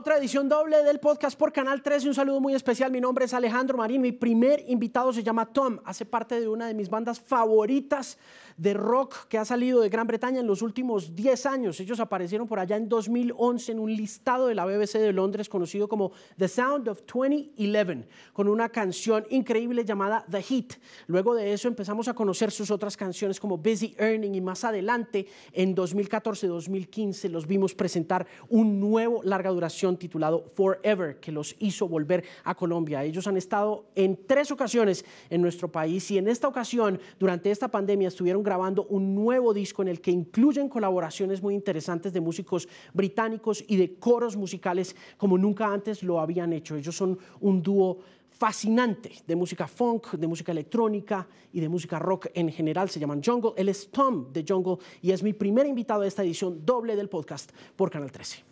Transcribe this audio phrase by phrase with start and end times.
[0.00, 2.08] Otra edición doble del podcast por Canal 13.
[2.08, 2.90] Un saludo muy especial.
[2.90, 4.00] Mi nombre es Alejandro Marín.
[4.00, 5.78] Mi primer invitado se llama Tom.
[5.84, 8.16] Hace parte de una de mis bandas favoritas
[8.56, 11.80] de rock que ha salido de Gran Bretaña en los últimos 10 años.
[11.80, 15.88] Ellos aparecieron por allá en 2011 en un listado de la BBC de Londres conocido
[15.88, 20.74] como The Sound of 2011, con una canción increíble llamada The Heat.
[21.06, 25.26] Luego de eso empezamos a conocer sus otras canciones como Busy Earning y más adelante,
[25.52, 32.24] en 2014-2015, los vimos presentar un nuevo larga duración titulado Forever, que los hizo volver
[32.44, 33.04] a Colombia.
[33.04, 37.68] Ellos han estado en tres ocasiones en nuestro país y en esta ocasión, durante esta
[37.68, 42.68] pandemia, estuvieron grabando un nuevo disco en el que incluyen colaboraciones muy interesantes de músicos
[42.92, 46.76] británicos y de coros musicales como nunca antes lo habían hecho.
[46.76, 47.98] Ellos son un dúo
[48.40, 52.88] fascinante de música funk, de música electrónica y de música rock en general.
[52.88, 53.52] Se llaman Jungle.
[53.56, 57.08] Él es Tom de Jungle y es mi primer invitado de esta edición doble del
[57.08, 58.44] podcast por Canal 13.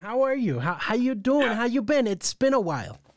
[0.00, 0.60] How are you?
[0.60, 1.48] How how you doing?
[1.48, 2.06] How you been?
[2.06, 3.07] It's been a while.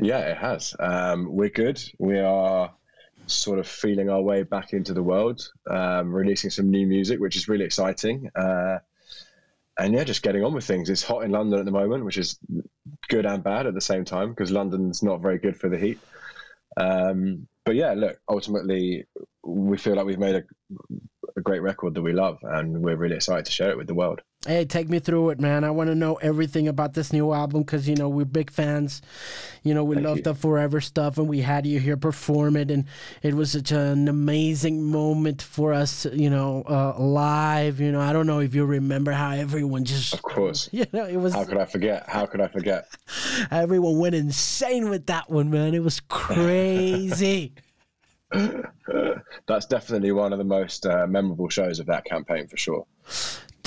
[0.00, 0.74] Yeah, it has.
[0.78, 1.82] Um, we're good.
[1.98, 2.72] We are
[3.26, 7.36] sort of feeling our way back into the world, um, releasing some new music, which
[7.36, 8.30] is really exciting.
[8.34, 8.78] Uh,
[9.78, 10.90] and yeah, just getting on with things.
[10.90, 12.38] It's hot in London at the moment, which is
[13.08, 15.98] good and bad at the same time because London's not very good for the heat.
[16.76, 19.04] Um, but yeah, look, ultimately,
[19.44, 20.42] we feel like we've made a,
[21.36, 23.94] a great record that we love, and we're really excited to share it with the
[23.94, 24.20] world.
[24.46, 25.64] Hey, take me through it, man.
[25.64, 29.02] I want to know everything about this new album because you know we're big fans.
[29.64, 30.22] You know we Thank love you.
[30.22, 32.84] the Forever stuff, and we had you here perform it, and
[33.20, 36.06] it was such an amazing moment for us.
[36.12, 37.80] You know, uh, live.
[37.80, 40.14] You know, I don't know if you remember how everyone just.
[40.14, 40.68] Of course.
[40.78, 41.34] You know, it was.
[41.34, 42.08] How could I forget?
[42.08, 42.86] How could I forget?
[43.50, 45.74] everyone went insane with that one, man.
[45.74, 47.54] It was crazy.
[49.46, 52.86] That's definitely one of the most uh, memorable shows of that campaign for sure.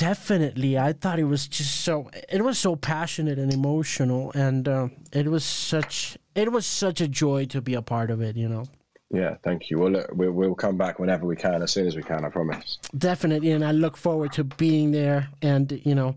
[0.02, 2.10] Definitely, I thought it was just so.
[2.28, 6.18] It was so passionate and emotional, and uh, it was such.
[6.34, 8.36] It was such a joy to be a part of it.
[8.36, 8.66] You know.
[9.12, 9.78] Yeah, thank you.
[9.78, 12.26] Well, look, we'll, we'll come back whenever we can, as soon as we can.
[12.26, 12.80] I promise.
[12.98, 16.16] Definitely, and I look forward to being there and you know,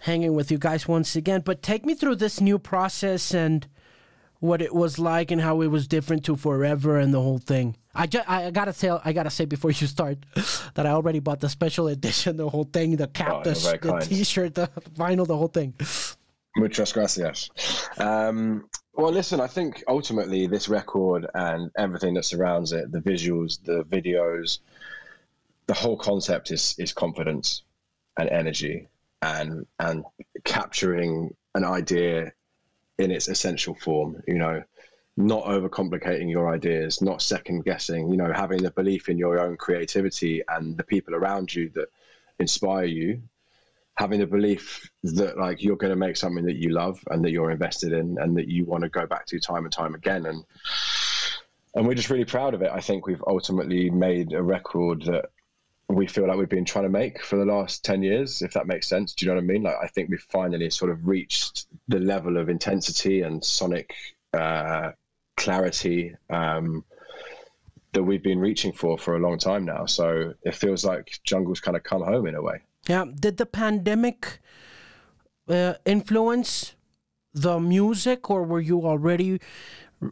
[0.00, 1.42] hanging with you guys once again.
[1.42, 3.68] But take me through this new process and
[4.42, 7.76] what it was like and how it was different to Forever and the whole thing.
[7.94, 10.18] I just I gotta say I gotta say before you start
[10.74, 13.98] that I already bought the special edition, the whole thing, the cap, oh, the, the
[14.00, 15.74] T-shirt, the vinyl, the whole thing.
[16.56, 17.50] Muchas gracias.
[17.98, 23.62] Um, well, listen, I think ultimately this record and everything that surrounds it, the visuals,
[23.62, 24.58] the videos,
[25.66, 27.62] the whole concept is is confidence
[28.18, 28.88] and energy
[29.22, 30.04] and and
[30.42, 32.32] capturing an idea
[33.02, 34.22] in its essential form.
[34.26, 34.62] You know,
[35.16, 38.10] not overcomplicating your ideas, not second guessing.
[38.10, 41.88] You know, having the belief in your own creativity and the people around you that
[42.38, 43.22] inspire you.
[43.94, 47.30] Having the belief that like you're going to make something that you love and that
[47.30, 50.24] you're invested in and that you want to go back to time and time again
[50.24, 50.44] and
[51.74, 52.70] and we're just really proud of it.
[52.72, 55.26] I think we've ultimately made a record that
[55.94, 58.66] we feel like we've been trying to make for the last 10 years if that
[58.66, 59.14] makes sense.
[59.14, 59.62] Do you know what i mean?
[59.62, 63.94] Like i think we've finally sort of reached the level of intensity and sonic
[64.32, 64.92] uh,
[65.36, 66.84] clarity um,
[67.92, 69.86] that we've been reaching for for a long time now.
[69.86, 72.60] So it feels like jungle's kind of come home in a way.
[72.88, 73.04] Yeah.
[73.18, 74.40] Did the pandemic
[75.48, 76.74] uh, influence
[77.34, 79.40] the music or were you already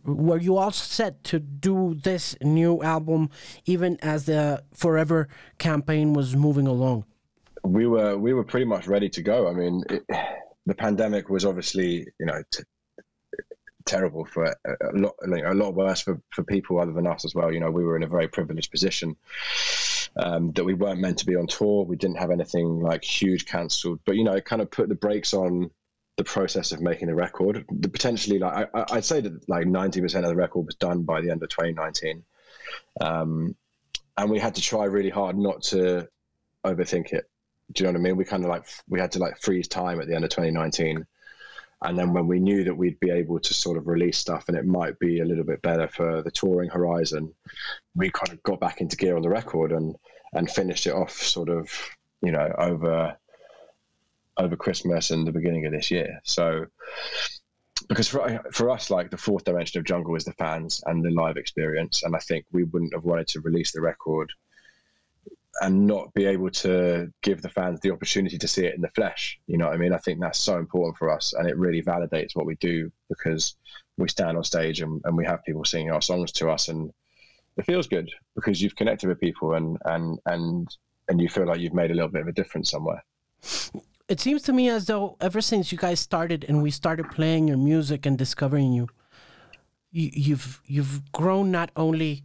[0.04, 3.30] were you all set to do this new album
[3.66, 5.28] even as the Forever
[5.58, 7.04] campaign was moving along?
[7.64, 9.48] We were we were pretty much ready to go.
[9.48, 10.02] I mean, it,
[10.66, 12.42] the pandemic was obviously you know
[13.84, 17.34] terrible for a, a lot a lot worse for, for people other than us as
[17.34, 17.52] well.
[17.52, 19.16] You know, we were in a very privileged position.
[20.16, 21.84] Um, that we weren't meant to be on tour.
[21.84, 24.96] We didn't have anything like huge cancelled, but you know, it kind of put the
[24.96, 25.70] brakes on
[26.20, 27.64] the process of making the record.
[27.70, 31.02] The potentially, like I, I'd say that like ninety percent of the record was done
[31.02, 32.22] by the end of 2019,
[33.00, 33.56] um,
[34.18, 36.06] and we had to try really hard not to
[36.62, 37.24] overthink it.
[37.72, 38.16] Do you know what I mean?
[38.18, 41.06] We kind of like we had to like freeze time at the end of 2019,
[41.80, 44.58] and then when we knew that we'd be able to sort of release stuff and
[44.58, 47.32] it might be a little bit better for the touring horizon,
[47.96, 49.96] we kind of got back into gear on the record and
[50.34, 51.72] and finished it off sort of
[52.20, 53.16] you know over
[54.40, 56.20] over Christmas and the beginning of this year.
[56.24, 56.66] So,
[57.88, 61.10] because for, for us, like the fourth dimension of Jungle is the fans and the
[61.10, 62.02] live experience.
[62.02, 64.30] And I think we wouldn't have wanted to release the record
[65.60, 68.90] and not be able to give the fans the opportunity to see it in the
[68.90, 69.38] flesh.
[69.46, 69.92] You know what I mean?
[69.92, 73.56] I think that's so important for us and it really validates what we do because
[73.98, 76.92] we stand on stage and, and we have people singing our songs to us and
[77.56, 80.76] it feels good because you've connected with people and, and, and,
[81.08, 83.04] and you feel like you've made a little bit of a difference somewhere.
[84.10, 87.46] It seems to me as though ever since you guys started and we started playing
[87.46, 88.88] your music and discovering you,
[89.92, 92.24] you you've you've grown not only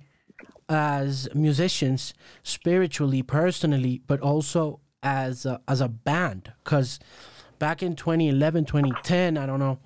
[0.68, 6.52] as musicians spiritually, personally, but also as a, as a band.
[6.64, 6.98] Because
[7.60, 9.78] back in 2011, 2010, I don't know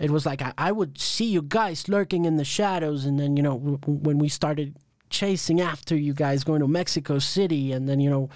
[0.00, 3.36] it was like I, I, would see you guys lurking in the shadows and then
[3.36, 3.54] you know
[3.86, 4.76] when we started
[5.14, 8.28] chasing after you guys going to Mexico City and then you know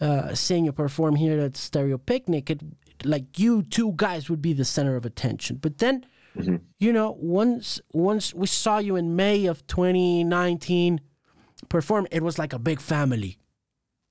[0.00, 2.50] uh, seeing you perform here at Stereo Picnic.
[2.50, 2.62] It
[3.04, 5.56] like you two guys would be the center of attention.
[5.56, 6.06] But then
[6.36, 6.56] mm-hmm.
[6.78, 11.00] you know once once we saw you in May of 2019
[11.68, 13.38] perform, it was like a big family,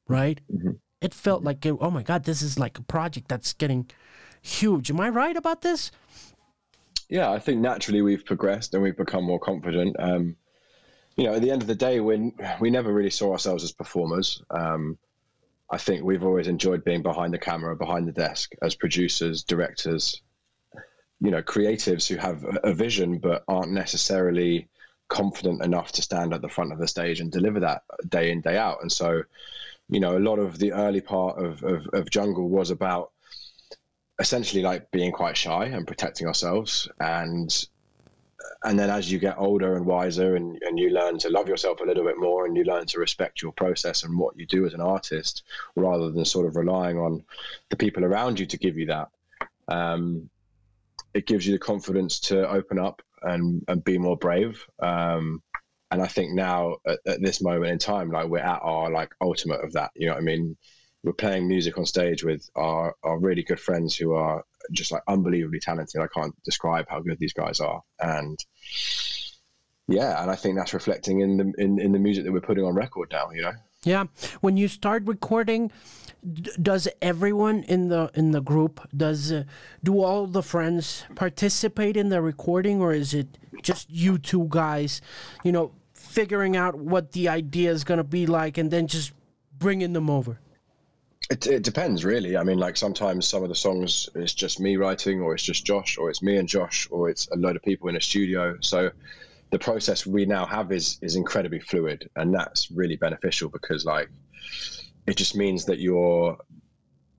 [0.07, 0.39] right?
[0.53, 0.71] Mm-hmm.
[1.01, 3.89] It felt like oh my god, this is like a project that's getting
[4.41, 4.91] huge.
[4.91, 5.91] Am I right about this?
[7.09, 9.95] Yeah, I think naturally we've progressed and we've become more confident.
[9.99, 10.35] Um,
[11.15, 13.71] you know, at the end of the day, when we never really saw ourselves as
[13.71, 14.41] performers.
[14.49, 14.97] Um,
[15.69, 20.21] I think we've always enjoyed being behind the camera, behind the desk, as producers, directors,
[21.19, 24.67] you know, creatives who have a vision but aren't necessarily
[25.07, 28.41] confident enough to stand at the front of the stage and deliver that day in
[28.41, 28.81] day out.
[28.81, 29.23] And so,
[29.89, 33.11] you know, a lot of the early part of, of, of Jungle was about
[34.19, 37.67] essentially like being quite shy and protecting ourselves and
[38.63, 41.79] and then as you get older and wiser and, and you learn to love yourself
[41.81, 44.65] a little bit more and you learn to respect your process and what you do
[44.65, 45.43] as an artist
[45.75, 47.23] rather than sort of relying on
[47.69, 49.09] the people around you to give you that
[49.67, 50.29] um,
[51.13, 54.65] it gives you the confidence to open up and, and be more brave.
[54.79, 55.41] Um,
[55.91, 59.13] and i think now at, at, this moment in time like we're at our like
[59.21, 60.57] ultimate of that you know what i mean?
[61.03, 65.03] We're playing music on stage with our, our really good friends who are just like
[65.07, 66.01] unbelievably talented.
[66.01, 68.37] I can't describe how good these guys are, and
[69.87, 72.63] yeah, and I think that's reflecting in the in, in the music that we're putting
[72.63, 73.29] on record now.
[73.31, 73.53] You know.
[73.83, 74.05] Yeah,
[74.39, 75.69] when you start recording,
[76.61, 79.43] does everyone in the in the group does uh,
[79.83, 85.01] do all the friends participate in the recording, or is it just you two guys?
[85.43, 89.11] You know, figuring out what the idea is going to be like, and then just
[89.57, 90.39] bringing them over.
[91.29, 92.35] It, it depends, really.
[92.35, 95.65] I mean, like sometimes some of the songs it's just me writing, or it's just
[95.65, 98.57] Josh, or it's me and Josh, or it's a load of people in a studio.
[98.59, 98.91] So
[99.51, 104.09] the process we now have is is incredibly fluid, and that's really beneficial because like
[105.07, 106.37] it just means that you're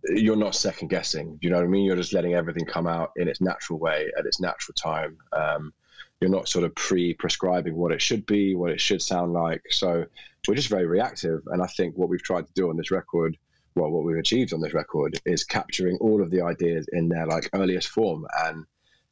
[0.04, 1.38] you're not second guessing.
[1.40, 1.84] You know what I mean?
[1.84, 5.16] You're just letting everything come out in its natural way at its natural time.
[5.32, 5.72] Um,
[6.20, 9.62] you're not sort of pre-prescribing what it should be, what it should sound like.
[9.70, 10.04] So
[10.46, 13.36] we're just very reactive, and I think what we've tried to do on this record
[13.74, 17.26] well, what we've achieved on this record is capturing all of the ideas in their
[17.26, 18.64] like earliest form and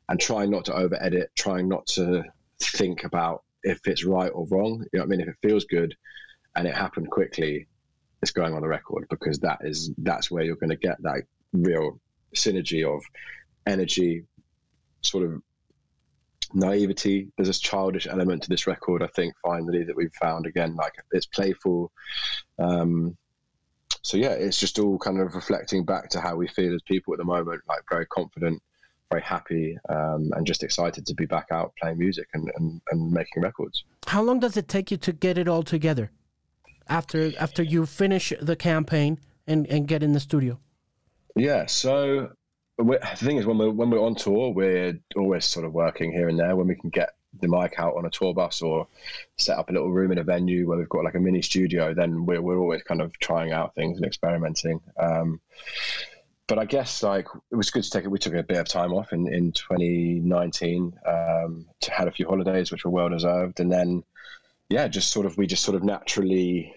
[0.08, 2.22] and trying not to over edit, trying not to
[2.60, 4.84] think about if it's right or wrong.
[4.92, 5.20] You know what I mean?
[5.20, 5.94] If it feels good
[6.54, 7.66] and it happened quickly,
[8.20, 11.22] it's going on the record because that is that's where you're going to get that
[11.52, 12.00] real
[12.34, 13.02] synergy of
[13.66, 14.24] energy,
[15.02, 15.42] sort of
[16.54, 17.28] naivety.
[17.36, 20.76] There's this childish element to this record, I think, finally that we've found again.
[20.76, 21.90] Like it's playful.
[22.58, 23.16] Um,
[24.02, 27.14] so yeah, it's just all kind of reflecting back to how we feel as people
[27.14, 28.60] at the moment, like very confident,
[29.10, 33.12] very happy, um, and just excited to be back out playing music and, and, and
[33.12, 33.84] making records.
[34.06, 36.10] How long does it take you to get it all together
[36.88, 40.58] after after you finish the campaign and, and get in the studio?
[41.36, 42.32] Yeah, so
[42.78, 46.28] the thing is when we're when we're on tour, we're always sort of working here
[46.28, 47.10] and there when we can get
[47.40, 48.86] the mic out on a tour bus or
[49.36, 51.94] set up a little room in a venue where we've got like a mini studio,
[51.94, 54.80] then we're, we're always kind of trying out things and experimenting.
[54.98, 55.40] Um,
[56.46, 58.10] but I guess like it was good to take it.
[58.10, 62.26] We took a bit of time off in, in 2019, um, to had a few
[62.26, 63.60] holidays, which were well deserved.
[63.60, 64.04] And then,
[64.68, 66.74] yeah, just sort of, we just sort of naturally,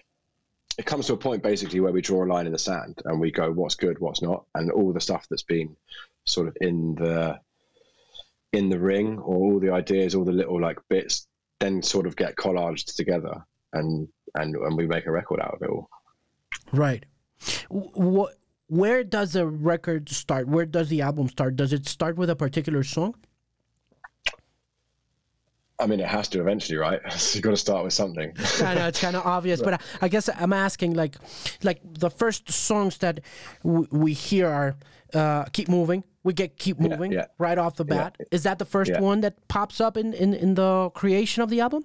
[0.78, 3.20] it comes to a point basically where we draw a line in the sand and
[3.20, 4.44] we go, what's good, what's not.
[4.54, 5.76] And all the stuff that's been
[6.24, 7.40] sort of in the,
[8.52, 11.26] in the ring or all the ideas, all the little like bits,
[11.60, 15.62] then sort of get collaged together and and and we make a record out of
[15.62, 15.88] it all.
[16.72, 17.04] Right.
[17.68, 18.34] What?
[18.68, 20.48] Where does the record start?
[20.48, 21.54] Where does the album start?
[21.54, 23.14] Does it start with a particular song?
[25.78, 27.00] I mean, it has to eventually, right?
[27.10, 28.32] So You've got to start with something.
[28.62, 31.16] I know it's kind of obvious, but I guess I'm asking, like,
[31.62, 33.20] like the first songs that
[33.62, 34.76] we hear are
[35.12, 37.26] uh, "Keep Moving," we get keep moving yeah, yeah.
[37.38, 38.16] right off the bat.
[38.18, 38.26] Yeah.
[38.32, 41.60] Is that the first one that pops up in, in, in the creation of the
[41.60, 41.84] album?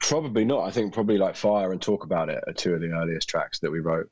[0.00, 0.64] Probably not.
[0.64, 3.60] I think probably like Fire and Talk About It are two of the earliest tracks
[3.60, 4.10] that we wrote.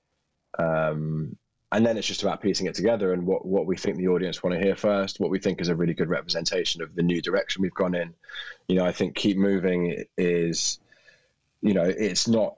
[0.58, 1.36] Um,
[1.76, 4.42] and then it's just about piecing it together and what, what we think the audience
[4.42, 7.20] want to hear first, what we think is a really good representation of the new
[7.20, 8.14] direction we've gone in.
[8.66, 10.78] You know, I think Keep Moving is,
[11.60, 12.56] you know, it's not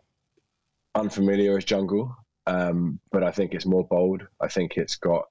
[0.95, 2.17] unfamiliar as jungle
[2.49, 4.27] um, but I think it's more bold.
[4.41, 5.27] I think it's got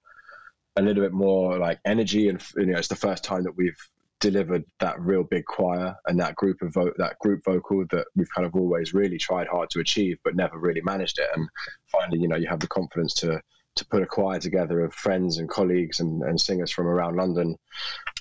[0.76, 3.90] a little bit more like energy, and you know, it's the first time that we've
[4.20, 8.30] delivered that real big choir and that group of vo- that group vocal that we've
[8.36, 11.28] kind of always really tried hard to achieve, but never really managed it.
[11.36, 11.50] And
[11.92, 13.42] finally, you know, you have the confidence to
[13.78, 17.58] to put a choir together of friends and colleagues and, and singers from around London.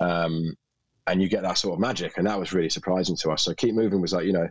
[0.01, 0.57] Um,
[1.07, 2.17] and you get that sort of magic.
[2.17, 3.43] And that was really surprising to us.
[3.43, 4.49] So Keep Moving was like, you know,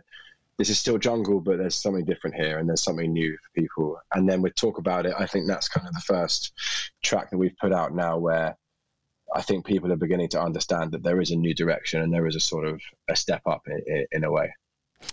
[0.58, 4.00] this is still jungle, but there's something different here and there's something new for people.
[4.14, 5.14] And then we talk about it.
[5.18, 6.52] I think that's kind of the first
[7.02, 8.56] track that we've put out now where
[9.34, 12.26] I think people are beginning to understand that there is a new direction and there
[12.26, 14.54] is a sort of a step up in, in a way.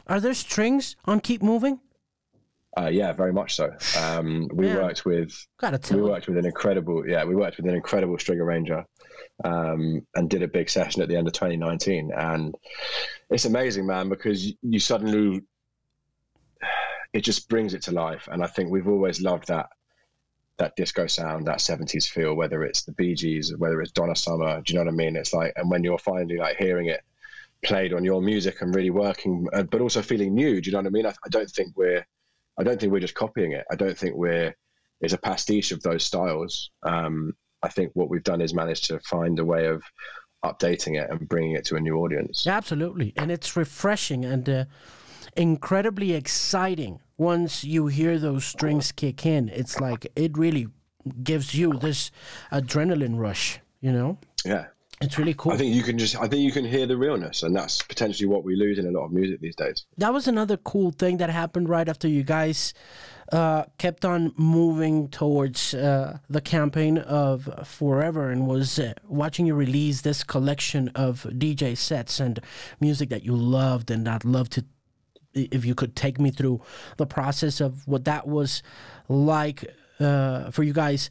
[0.07, 1.81] Are there strings on Keep Moving?
[2.75, 3.71] Uh, yeah, very much so.
[3.99, 4.77] Um, we yeah.
[4.77, 5.31] worked with
[5.97, 8.83] we worked with an incredible yeah we worked with an incredible string arranger
[9.43, 12.55] um, and did a big session at the end of 2019 and
[13.29, 15.43] it's amazing man because you suddenly
[17.13, 18.27] it just brings it to life.
[18.31, 19.69] And I think we've always loved that
[20.57, 24.61] that disco sound that 70s feel whether it's the Bee Gees whether it's Donna Summer
[24.61, 25.15] do you know what I mean?
[25.15, 27.01] It's like and when you're finally like hearing it
[27.63, 30.77] played on your music and really working uh, but also feeling new do you know
[30.77, 31.07] what I mean?
[31.07, 32.05] I, I don't think we're
[32.57, 33.65] I don't think we're just copying it.
[33.71, 34.53] I don't think we're
[35.01, 36.71] it's a pastiche of those styles.
[36.83, 39.83] Um, I think what we've done is managed to find a way of
[40.45, 42.47] updating it and bringing it to a new audience.
[42.47, 44.65] Absolutely, and it's refreshing and uh,
[45.35, 49.49] incredibly exciting once you hear those strings kick in.
[49.49, 50.67] It's like it really
[51.23, 52.11] gives you this
[52.51, 53.59] adrenaline rush.
[53.81, 54.17] You know?
[54.45, 54.67] Yeah,
[55.01, 55.51] it's really cool.
[55.51, 58.27] I think you can just, I think you can hear the realness, and that's potentially
[58.27, 59.85] what we lose in a lot of music these days.
[59.97, 62.73] That was another cool thing that happened right after you guys
[63.31, 69.55] uh, kept on moving towards uh, the campaign of Forever and was uh, watching you
[69.55, 72.39] release this collection of DJ sets and
[72.79, 74.65] music that you loved, and I'd love to,
[75.33, 76.61] if you could take me through
[76.97, 78.61] the process of what that was
[79.09, 79.65] like
[79.99, 81.09] uh, for you guys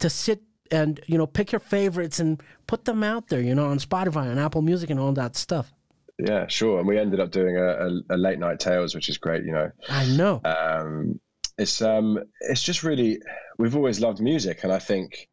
[0.00, 3.66] to sit and you know pick your favorites and put them out there you know
[3.66, 5.72] on spotify and apple music and all that stuff.
[6.18, 6.78] Yeah sure.
[6.78, 9.52] And we ended up doing a, a, a late night tales which is great you
[9.52, 9.70] know.
[9.88, 10.40] I know.
[10.44, 11.20] Um,
[11.58, 13.20] it's um it's just really
[13.58, 14.64] we've always loved music.
[14.64, 15.28] And i think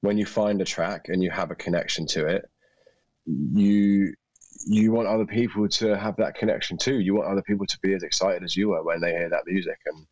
[0.00, 2.44] when you find a track and you have a connection to it
[3.26, 4.14] you
[4.66, 7.00] you want other people to have that connection too.
[7.00, 9.46] You want other people to be as excited as you are when they hear that
[9.46, 9.78] music.
[9.86, 10.06] And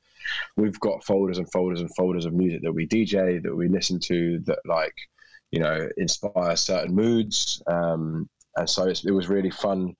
[0.56, 3.98] we've got folders and folders and folders of music that we DJ, that we listen
[4.00, 4.94] to, that like,
[5.50, 7.62] you know, inspire certain moods.
[7.66, 9.94] Um, and so it was really fun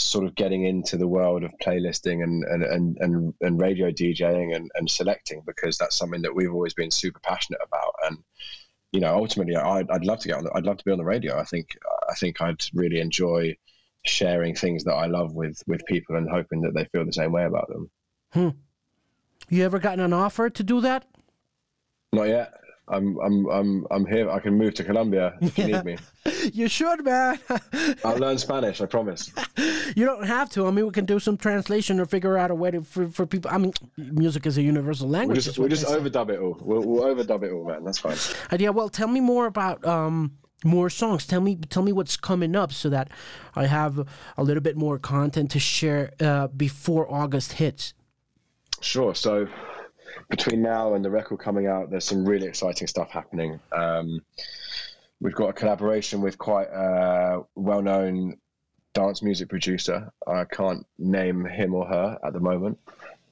[0.00, 4.56] sort of getting into the world of playlisting and and, and, and, and radio DJing
[4.56, 7.94] and, and selecting because that's something that we've always been super passionate about.
[8.04, 8.18] And,
[8.92, 10.98] you know, ultimately I'd, I'd love to get on the, I'd love to be on
[10.98, 11.38] the radio.
[11.38, 11.76] I think,
[12.08, 13.56] I think I'd really enjoy
[14.04, 17.32] sharing things that I love with, with people and hoping that they feel the same
[17.32, 17.90] way about them.
[18.32, 18.48] Hmm.
[19.50, 21.04] You ever gotten an offer to do that?
[22.12, 22.54] Not yet.
[22.90, 24.28] I'm I'm I'm I'm here.
[24.30, 25.66] I can move to Colombia if yeah.
[25.66, 25.96] you need me.
[26.52, 27.38] You should, man.
[28.04, 28.80] I'll learn Spanish.
[28.80, 29.30] I promise.
[29.94, 30.66] You don't have to.
[30.66, 33.26] I mean, we can do some translation or figure out a way to for, for
[33.26, 33.50] people.
[33.50, 35.36] I mean, music is a universal language.
[35.36, 36.56] We'll just, we'll just overdub it all.
[36.60, 37.84] We'll, we'll overdub it all, man.
[37.84, 38.16] That's fine.
[38.50, 38.70] Uh, yeah.
[38.70, 41.26] Well, tell me more about um more songs.
[41.26, 43.10] Tell me tell me what's coming up so that
[43.54, 43.98] I have
[44.36, 47.94] a little bit more content to share uh, before August hits.
[48.80, 49.14] Sure.
[49.14, 49.46] So
[50.28, 53.60] between now and the record coming out, there's some really exciting stuff happening.
[53.72, 54.22] Um,
[55.20, 58.38] we've got a collaboration with quite a well-known
[58.94, 60.10] dance music producer.
[60.26, 62.78] I can't name him or her at the moment,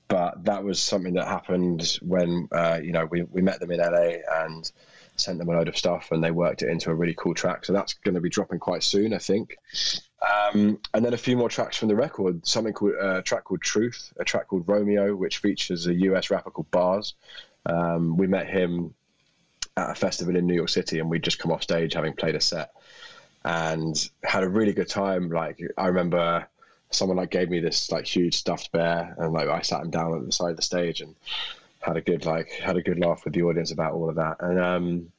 [0.06, 3.80] but that was something that happened when uh, you know we we met them in
[3.80, 4.70] LA and
[5.20, 7.64] sent them a load of stuff, and they worked it into a really cool track.
[7.64, 9.56] So that's going to be dropping quite soon, I think.
[10.20, 12.46] Um, and then a few more tracks from the record.
[12.46, 16.30] Something called uh, a track called Truth, a track called Romeo, which features a US
[16.30, 17.14] rapper called Bas.
[17.66, 18.94] Um, we met him
[19.76, 22.34] at a festival in New York City, and we'd just come off stage having played
[22.34, 22.72] a set
[23.44, 25.30] and had a really good time.
[25.30, 26.46] Like I remember
[26.90, 30.14] someone like gave me this like huge stuffed bear, and like I sat him down
[30.14, 31.14] at the side of the stage and
[31.80, 34.36] had a good like had a good laugh with the audience about all of that.
[34.40, 35.12] And um,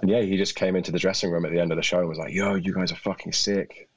[0.00, 2.00] and yeah, he just came into the dressing room at the end of the show
[2.00, 3.88] and was like, "Yo, you guys are fucking sick."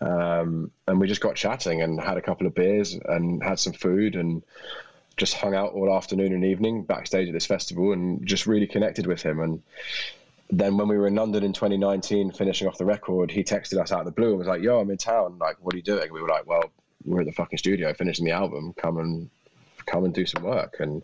[0.00, 3.72] Um, and we just got chatting and had a couple of beers and had some
[3.72, 4.42] food and
[5.16, 9.06] just hung out all afternoon and evening backstage at this festival and just really connected
[9.06, 9.38] with him.
[9.38, 9.62] And
[10.50, 13.92] then when we were in London in 2019, finishing off the record, he texted us
[13.92, 15.38] out of the blue and was like, "Yo, I'm in town.
[15.38, 16.70] Like, what are you doing?" We were like, "Well,
[17.04, 18.72] we're at the fucking studio finishing the album.
[18.76, 19.30] Come and
[19.86, 21.02] come and do some work." And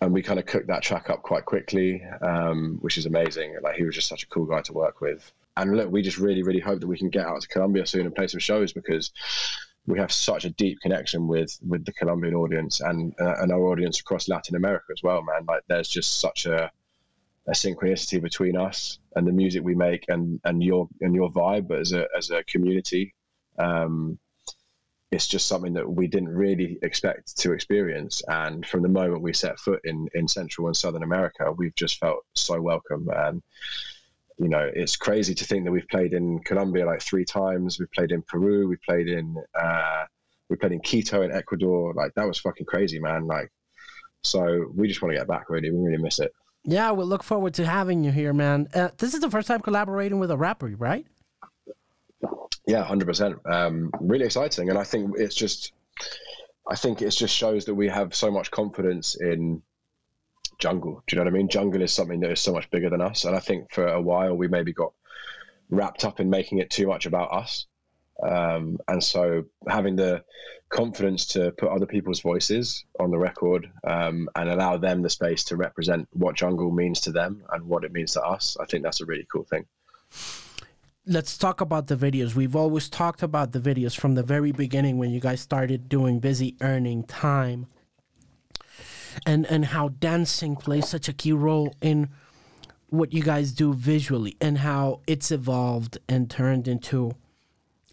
[0.00, 3.56] and we kind of cooked that track up quite quickly, um, which is amazing.
[3.62, 5.30] Like he was just such a cool guy to work with.
[5.56, 8.04] And look, we just really, really hope that we can get out to Colombia soon
[8.04, 9.10] and play some shows because
[9.86, 13.66] we have such a deep connection with with the Colombian audience and uh, and our
[13.68, 15.46] audience across Latin America as well, man.
[15.46, 16.70] Like there's just such a
[17.48, 21.70] a synchronicity between us and the music we make and and your and your vibe
[21.70, 23.14] as a as a community.
[23.58, 24.18] Um,
[25.12, 28.22] it's just something that we didn't really expect to experience.
[28.26, 31.98] And from the moment we set foot in in Central and Southern America, we've just
[31.98, 33.08] felt so welcome.
[33.14, 33.42] And
[34.38, 37.78] you know, it's crazy to think that we've played in Colombia like three times.
[37.78, 38.68] We've played in Peru.
[38.68, 40.04] We played in uh,
[40.50, 41.94] we played in Quito in Ecuador.
[41.94, 43.26] Like that was fucking crazy, man.
[43.26, 43.50] Like,
[44.24, 45.48] so we just want to get back.
[45.48, 46.32] Really, we really miss it.
[46.64, 48.66] Yeah, we look forward to having you here, man.
[48.74, 51.06] Uh, this is the first time collaborating with a rapper, right?
[52.66, 54.00] Yeah, hundred um, percent.
[54.00, 55.72] Really exciting, and I think it's just,
[56.68, 59.62] I think it just shows that we have so much confidence in
[60.58, 61.02] jungle.
[61.06, 61.48] Do you know what I mean?
[61.48, 64.02] Jungle is something that is so much bigger than us, and I think for a
[64.02, 64.92] while we maybe got
[65.70, 67.66] wrapped up in making it too much about us.
[68.26, 70.24] Um, and so having the
[70.70, 75.44] confidence to put other people's voices on the record um, and allow them the space
[75.44, 78.82] to represent what jungle means to them and what it means to us, I think
[78.82, 79.66] that's a really cool thing
[81.06, 82.34] let's talk about the videos.
[82.34, 86.18] We've always talked about the videos from the very beginning when you guys started doing
[86.18, 87.66] busy earning time.
[89.24, 92.10] And and how dancing plays such a key role in
[92.88, 97.12] what you guys do visually and how it's evolved and turned into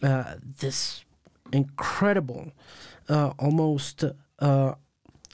[0.02, 1.06] uh, this
[1.54, 2.52] incredible
[3.08, 4.04] uh, almost
[4.40, 4.74] uh,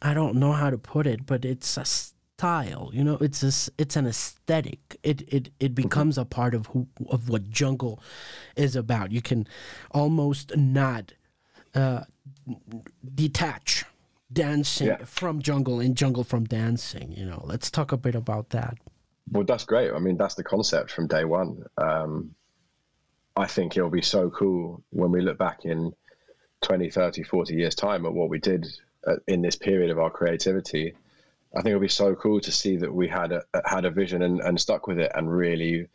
[0.01, 1.85] I don't know how to put it, but it's a
[2.39, 2.89] style.
[2.93, 4.97] You know, it's a, it's an aesthetic.
[5.03, 5.73] It it it mm-hmm.
[5.73, 8.01] becomes a part of who of what jungle
[8.55, 9.11] is about.
[9.11, 9.45] You can
[9.91, 11.13] almost not
[11.75, 12.03] uh,
[13.15, 13.83] detach
[14.31, 15.03] dancing yeah.
[15.03, 17.11] from jungle and jungle from dancing.
[17.11, 18.77] You know, let's talk a bit about that.
[19.31, 19.91] Well, that's great.
[19.91, 21.63] I mean, that's the concept from day one.
[21.77, 22.33] Um,
[23.35, 25.93] I think it'll be so cool when we look back in
[26.61, 28.65] 20, 30, 40 years' time at what we did
[29.05, 30.95] uh, in this period of our creativity
[31.55, 34.21] I think it'll be so cool to see that we had a had a vision
[34.21, 35.87] and, and stuck with it and really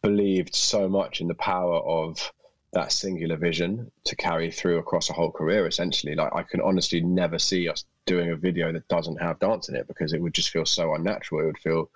[0.00, 2.32] believed so much in the power of
[2.72, 6.14] that singular vision to carry through across a whole career essentially.
[6.14, 9.76] Like i can honestly never see us doing a video that doesn't have dance in
[9.76, 11.42] it because it would just feel so unnatural.
[11.42, 11.90] It would feel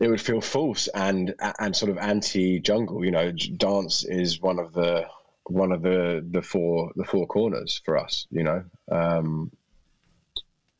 [0.00, 3.30] it would feel false and and sort of anti jungle you know.
[3.32, 5.06] Dance is one of the
[5.44, 8.64] one of the the four the four corners for us you know.
[8.90, 9.52] Um,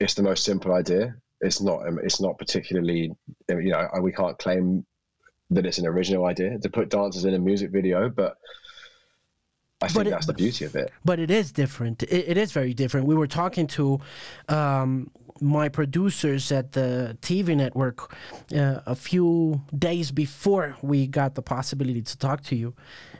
[0.00, 1.16] it's the most simple idea.
[1.40, 1.86] It's not.
[1.86, 3.14] Um, it's not particularly.
[3.48, 4.84] You know, we can't claim
[5.50, 8.36] that it's an original idea to put dancers in a music video, but
[9.80, 10.90] I think it, that's the beauty of it.
[11.04, 12.02] But it is different.
[12.04, 13.06] It, it is very different.
[13.06, 14.00] We were talking to
[14.48, 18.14] um, my producers at the TV network
[18.54, 22.74] uh, a few days before we got the possibility to talk to you,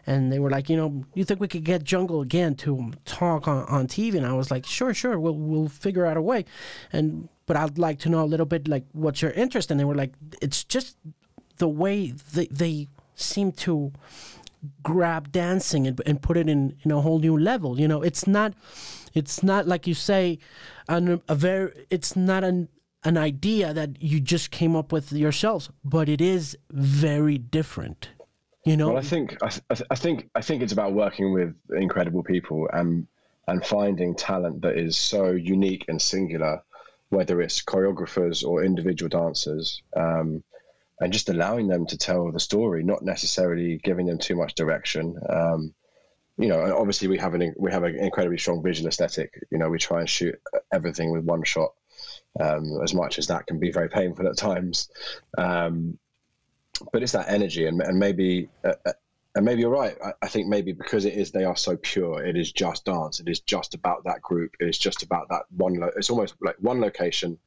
[0.07, 3.48] and they were like, you know, you think we could get Jungle again to talk
[3.48, 4.16] on, on TV?
[4.16, 6.44] And I was like, sure, sure, we'll we'll figure out a way.
[6.92, 9.70] And but I'd like to know a little bit like what's your interest?
[9.70, 10.96] And they were like, it's just
[11.59, 13.92] the way they they seem to
[14.83, 17.81] grab dancing and, and put it in in a whole new level.
[17.81, 18.55] You know, it's not
[19.16, 20.38] it's not like you say,
[20.88, 22.68] an, a very it's not an
[23.02, 28.11] an idea that you just came up with yourselves, but it is very different.
[28.64, 29.50] You know, well, I think I,
[29.90, 33.07] I think I think it's about working with incredible people and
[33.48, 36.62] and finding talent that is so unique and singular,
[37.11, 40.42] whether it's choreographers or individual dancers, um,
[41.00, 45.16] and just allowing them to tell the story, not necessarily giving them too much direction.
[45.29, 45.74] Um,
[46.38, 49.42] you know, obviously we have an we have an incredibly strong visual aesthetic.
[49.51, 50.35] You know, we try and shoot
[50.72, 51.72] everything with one shot,
[52.38, 54.90] um, as much as that can be very painful at times.
[55.38, 55.99] Um,
[56.92, 58.92] but it's that energy, and, and maybe uh, uh,
[59.37, 59.96] and maybe you're right.
[60.03, 62.25] I, I, think maybe because it is, they are so pure.
[62.25, 63.20] It is just dance.
[63.20, 64.57] It is just about that group.
[64.61, 65.75] It is just about that one.
[65.75, 67.38] Lo- it's almost like one location,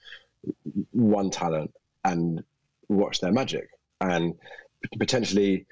[0.91, 1.73] one talent,
[2.05, 2.43] and
[2.89, 3.69] watch their magic.
[4.01, 4.35] And
[4.99, 5.65] potentially,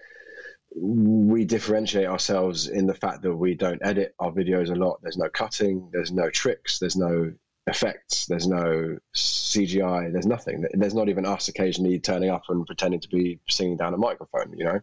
[0.80, 5.00] we differentiate ourselves in the fact that we don't edit our videos a lot.
[5.02, 5.90] There's no cutting.
[5.92, 6.80] There's no tricks.
[6.80, 7.34] There's no
[7.68, 8.26] effects.
[8.26, 10.12] There's no CGI.
[10.12, 10.66] There's nothing.
[10.74, 14.54] There's not even us occasionally turning up and pretending to be singing down a microphone.
[14.58, 14.80] You know.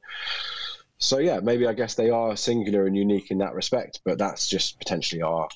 [0.99, 4.49] So yeah, maybe I guess they are singular and unique in that respect, but that's
[4.49, 5.49] just potentially our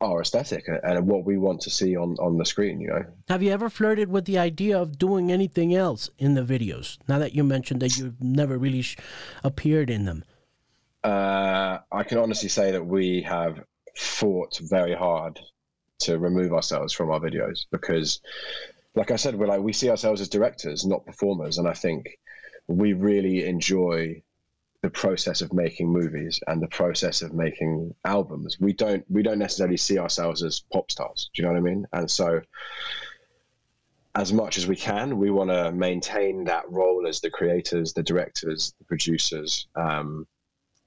[0.00, 2.80] our aesthetic and what we want to see on on the screen.
[2.80, 3.04] You know.
[3.28, 6.98] Have you ever flirted with the idea of doing anything else in the videos?
[7.08, 8.96] Now that you mentioned that you've never really sh-
[9.44, 10.24] appeared in them.
[11.04, 13.62] Uh, I can honestly say that we have
[13.96, 15.40] fought very hard
[16.00, 18.20] to remove ourselves from our videos because
[18.94, 22.18] like I said, we're like we see ourselves as directors, not performers, and I think
[22.66, 24.22] we really enjoy
[24.82, 28.58] the process of making movies and the process of making albums.
[28.58, 31.30] We don't we don't necessarily see ourselves as pop stars.
[31.34, 31.86] Do you know what I mean?
[31.92, 32.40] And so
[34.14, 38.02] as much as we can, we want to maintain that role as the creators, the
[38.02, 40.26] directors, the producers, um,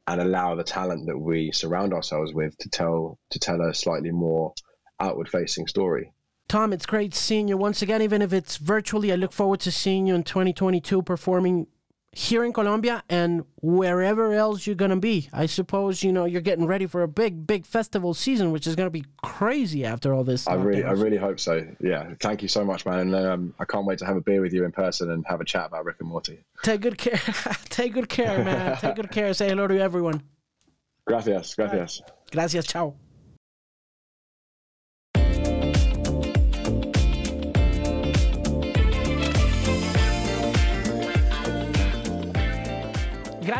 [0.07, 4.11] and allow the talent that we surround ourselves with to tell to tell a slightly
[4.11, 4.53] more
[4.99, 6.11] outward facing story.
[6.49, 9.11] Tom, it's great seeing you once again, even if it's virtually.
[9.11, 11.67] I look forward to seeing you in 2022 performing
[12.13, 15.29] here in Colombia and wherever else you're going to be.
[15.33, 18.75] I suppose, you know, you're getting ready for a big, big festival season, which is
[18.75, 20.47] going to be crazy after all this.
[20.47, 21.65] I really, I really hope so.
[21.79, 22.13] Yeah.
[22.19, 22.99] Thank you so much, man.
[22.99, 25.41] And um, I can't wait to have a beer with you in person and have
[25.41, 26.43] a chat about Rick and Morty.
[26.61, 27.17] Take good care.
[27.69, 28.77] Take good care, man.
[28.77, 29.33] Take good care.
[29.33, 30.21] Say hello to everyone.
[31.05, 31.55] Gracias.
[31.55, 32.01] Gracias.
[32.31, 32.65] Gracias.
[32.65, 32.95] Ciao.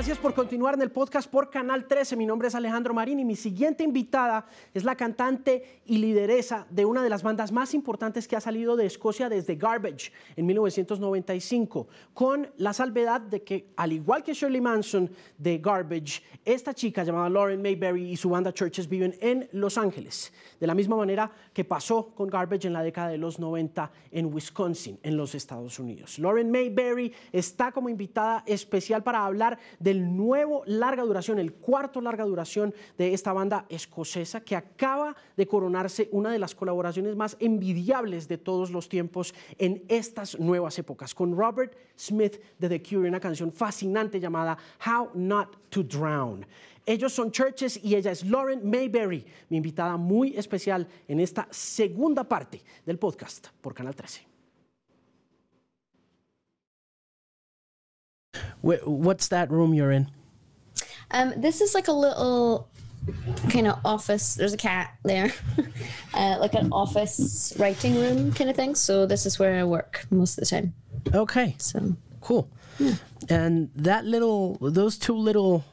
[0.03, 2.17] Gracias por continuar en el podcast por Canal 13.
[2.17, 6.83] Mi nombre es Alejandro Marín y mi siguiente invitada es la cantante y lideresa de
[6.83, 11.87] una de las bandas más importantes que ha salido de Escocia desde Garbage en 1995,
[12.13, 17.29] con la salvedad de que, al igual que Shirley Manson de Garbage, esta chica llamada
[17.29, 21.63] Lauren Mayberry y su banda Churches viven en Los Ángeles, de la misma manera que
[21.63, 26.19] pasó con Garbage en la década de los 90 en Wisconsin, en los Estados Unidos.
[26.19, 29.57] Lauren Mayberry está como invitada especial para hablar
[29.93, 35.45] del nuevo larga duración, el cuarto larga duración de esta banda escocesa que acaba de
[35.45, 41.13] coronarse una de las colaboraciones más envidiables de todos los tiempos en estas nuevas épocas,
[41.13, 46.43] con Robert Smith de The Cure, una canción fascinante llamada How Not to Drown.
[46.85, 52.23] Ellos son Churches y ella es Lauren Mayberry, mi invitada muy especial en esta segunda
[52.23, 54.32] parte del podcast por Canal 13.
[58.63, 60.09] What's that room you're in?
[61.11, 62.67] Um, this is like a little
[63.49, 64.35] kind of office.
[64.35, 65.31] There's a cat there,
[66.13, 68.75] uh, like an office writing room kind of thing.
[68.75, 70.73] So this is where I work most of the time.
[71.13, 71.55] Okay.
[71.59, 72.49] So cool.
[72.79, 72.95] Yeah.
[73.29, 75.63] And that little, those two little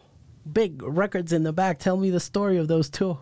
[0.52, 1.78] big records in the back.
[1.78, 3.18] Tell me the story of those two.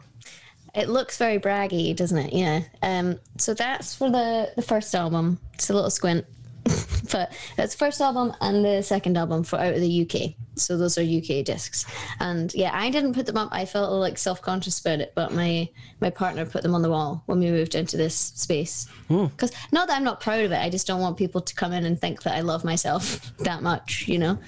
[0.74, 2.32] It looks very braggy, doesn't it?
[2.32, 2.62] Yeah.
[2.82, 3.18] Um.
[3.36, 5.40] So that's for the the first album.
[5.54, 6.26] It's a little squint.
[7.12, 10.34] but that's the first album and the second album for out of the UK.
[10.54, 11.86] So those are UK discs.
[12.20, 13.48] And yeah, I didn't put them up.
[13.52, 15.68] I felt like self conscious about it, but my
[16.00, 18.88] my partner put them on the wall when we moved into this space.
[19.08, 19.72] Because mm.
[19.72, 21.84] not that I'm not proud of it, I just don't want people to come in
[21.84, 24.38] and think that I love myself that much, you know.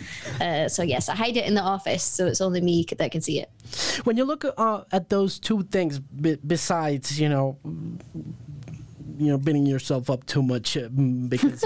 [0.40, 3.20] Uh, so yes, I hide it in the office, so it's only me that can
[3.20, 3.50] see it.
[4.04, 7.58] When you look uh, at those two things, besides you know
[9.20, 11.64] you know beating yourself up too much uh, mm, because.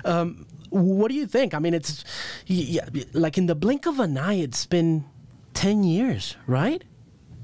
[0.04, 1.54] um, what do you think?
[1.54, 2.04] I mean, it's
[2.46, 5.04] yeah, like in the blink of an eye, it's been
[5.54, 6.82] ten years, right?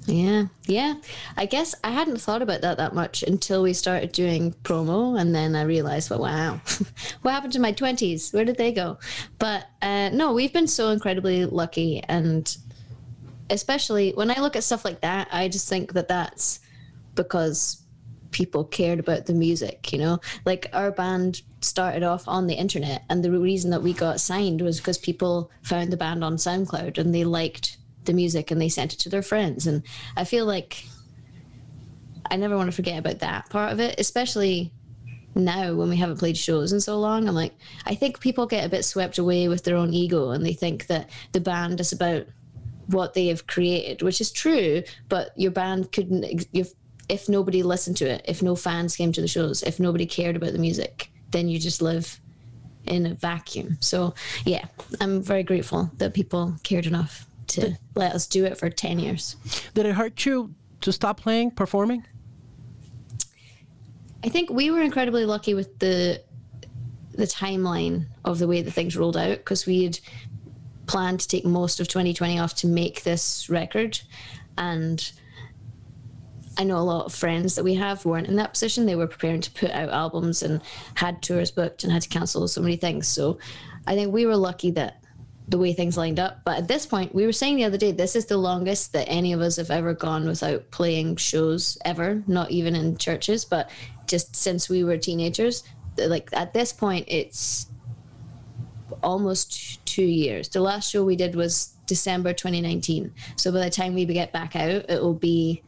[0.07, 0.95] Yeah, yeah.
[1.37, 5.35] I guess I hadn't thought about that that much until we started doing promo, and
[5.35, 6.61] then I realized, well, wow,
[7.23, 8.33] what happened to my twenties?
[8.33, 8.99] Where did they go?
[9.39, 12.55] But uh, no, we've been so incredibly lucky, and
[13.51, 16.61] especially when I look at stuff like that, I just think that that's
[17.15, 17.82] because
[18.33, 20.19] people cared about the music, you know?
[20.45, 24.61] Like our band started off on the internet and the reason that we got signed
[24.61, 28.69] was because people found the band on SoundCloud and they liked the music and they
[28.69, 29.83] sent it to their friends and
[30.17, 30.85] I feel like
[32.31, 34.73] I never want to forget about that part of it, especially
[35.35, 37.29] now when we haven't played shows in so long.
[37.29, 37.55] I'm like,
[37.87, 40.87] I think people get a bit swept away with their own ego and they think
[40.87, 42.27] that the band is about
[42.87, 46.67] what they have created, which is true, but your band couldn't, your
[47.13, 50.35] if nobody listened to it, if no fans came to the shows, if nobody cared
[50.35, 52.19] about the music, then you just live
[52.87, 53.77] in a vacuum.
[53.81, 54.15] So
[54.47, 54.65] yeah,
[54.99, 59.37] I'm very grateful that people cared enough to let us do it for 10 years.
[59.75, 62.07] Did it hurt you to stop playing, performing?
[64.25, 66.23] I think we were incredibly lucky with the
[67.15, 69.99] the timeline of the way that things rolled out because we had
[70.87, 74.01] planned to take most of 2020 off to make this record
[74.57, 75.13] and
[76.59, 78.87] I know a lot of friends that we have weren't in that position.
[78.87, 80.61] They were preparing to put out albums and
[80.95, 83.09] had tours booked and had to cancel so many things.
[83.09, 83.39] So
[83.87, 85.03] I think we were lucky that
[85.49, 86.41] the way things lined up.
[86.45, 89.09] But at this point, we were saying the other day, this is the longest that
[89.09, 93.71] any of us have ever gone without playing shows ever, not even in CHVRCHES, but
[94.07, 95.65] just since we were teenagers.
[95.99, 97.67] Like at this point, it's
[99.03, 100.49] almost two years.
[100.49, 103.13] The last show we did was December 2019.
[103.37, 105.63] So by the time we get back out, it will be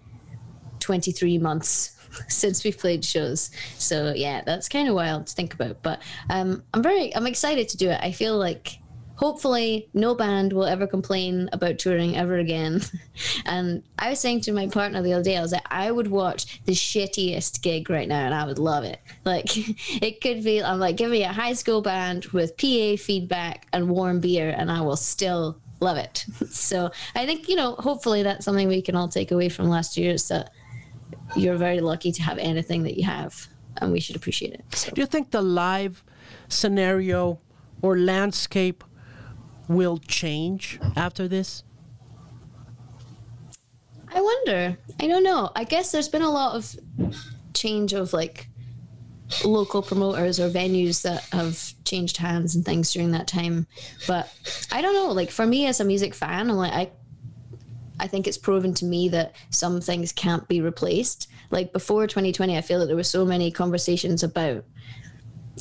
[0.85, 1.97] 23 months
[2.29, 3.51] since we've played shows.
[3.79, 5.83] So yeah, that's kind of wild to think about.
[5.83, 7.99] But um, I'm very I'm excited to do it.
[8.03, 8.79] I feel like
[9.17, 12.81] hopefully no band will ever complain about touring ever again.
[13.47, 16.09] And I was saying to my partner the other day, I was like, I would
[16.09, 19.01] watch the shittiest gig right now and I would love it.
[19.25, 19.57] Like
[20.03, 23.89] it could be I'm like, give me a high school band with PA feedback and
[23.89, 26.27] warm beer and I will still love it.
[26.51, 29.97] So I think, you know, hopefully that's something we can all take away from last
[29.97, 30.51] year is that
[31.37, 33.49] you're very lucky to have anything that you have
[33.79, 34.65] and we should appreciate it.
[34.75, 34.91] So.
[34.93, 36.05] Do you think the live
[36.49, 37.41] scenario
[37.83, 38.85] or landscape
[39.69, 41.65] will change after this?
[44.13, 44.77] I wonder.
[45.01, 45.51] I don't know.
[45.57, 46.77] I guess there's been a lot of
[47.53, 48.49] change of like
[49.45, 53.67] local promoters or venues that have changed hands and things during that time.
[54.07, 54.33] But
[54.71, 55.11] I don't know.
[55.13, 56.91] Like for me as a music fan, I'm like I
[58.01, 61.29] I think it's proven to me that some things can't be replaced.
[61.51, 64.65] Like before 2020, I feel that there were so many conversations about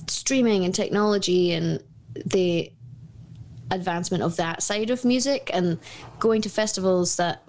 [0.08, 1.84] streaming and technology and
[2.26, 2.72] the
[3.72, 5.80] advancement of that side of music and
[6.19, 7.43] going to festivals that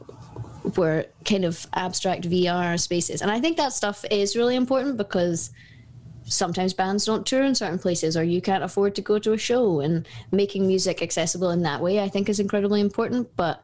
[0.76, 3.22] were kind of abstract VR spaces.
[3.22, 5.50] And I think that stuff is really important because
[6.24, 9.38] sometimes bands don't tour in certain places or you can't afford to go to a
[9.38, 13.62] show and making music accessible in that way I think is incredibly important but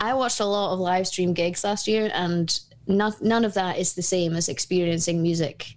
[0.00, 3.78] I watched a lot of live stream gigs last year and not, none of that
[3.78, 5.76] is the same as experiencing music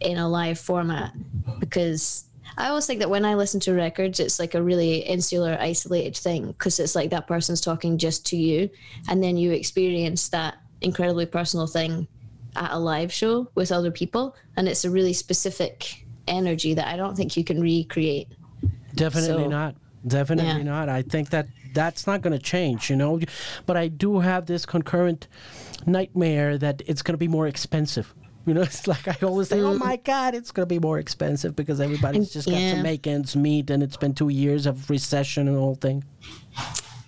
[0.00, 1.12] in a live format
[1.58, 2.24] because
[2.56, 6.16] I always think that when I listen to records, it's like a really insular, isolated
[6.16, 8.68] thing because it's like that person's talking just to you,
[9.08, 12.06] and then you experience that incredibly personal thing
[12.56, 16.96] at a live show with other people, and it's a really specific energy that I
[16.96, 18.28] don't think you can recreate.
[18.94, 19.74] Definitely So- not.
[20.06, 20.62] Definitely Yeah.
[20.62, 20.88] not.
[20.88, 23.20] I think that that's not going to change, you know.
[23.66, 25.28] But I do have this concurrent
[25.86, 28.14] nightmare that it's going to be more expensive.
[28.46, 30.98] You know, it's like I always say, "Oh my God, it's going to be more
[30.98, 34.88] expensive because everybody's just got to make ends meet, and it's been two years of
[34.90, 36.04] recession and whole thing."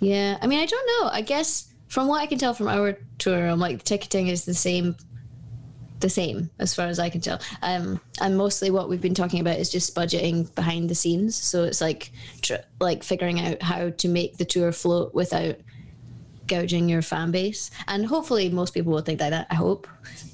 [0.01, 1.11] Yeah, I mean, I don't know.
[1.13, 4.45] I guess from what I can tell from our tour, I'm like the ticketing is
[4.45, 4.97] the same,
[6.03, 7.41] the same as far as I can tell.
[7.63, 11.37] Um, and mostly what we've been talking about is just budgeting behind the scenes.
[11.37, 12.13] So it's like,
[12.43, 15.57] tr- like figuring out how to make the tour float without
[16.47, 17.71] gouging your fan base.
[17.89, 19.47] And hopefully, most people will think like that.
[19.51, 19.89] I hope.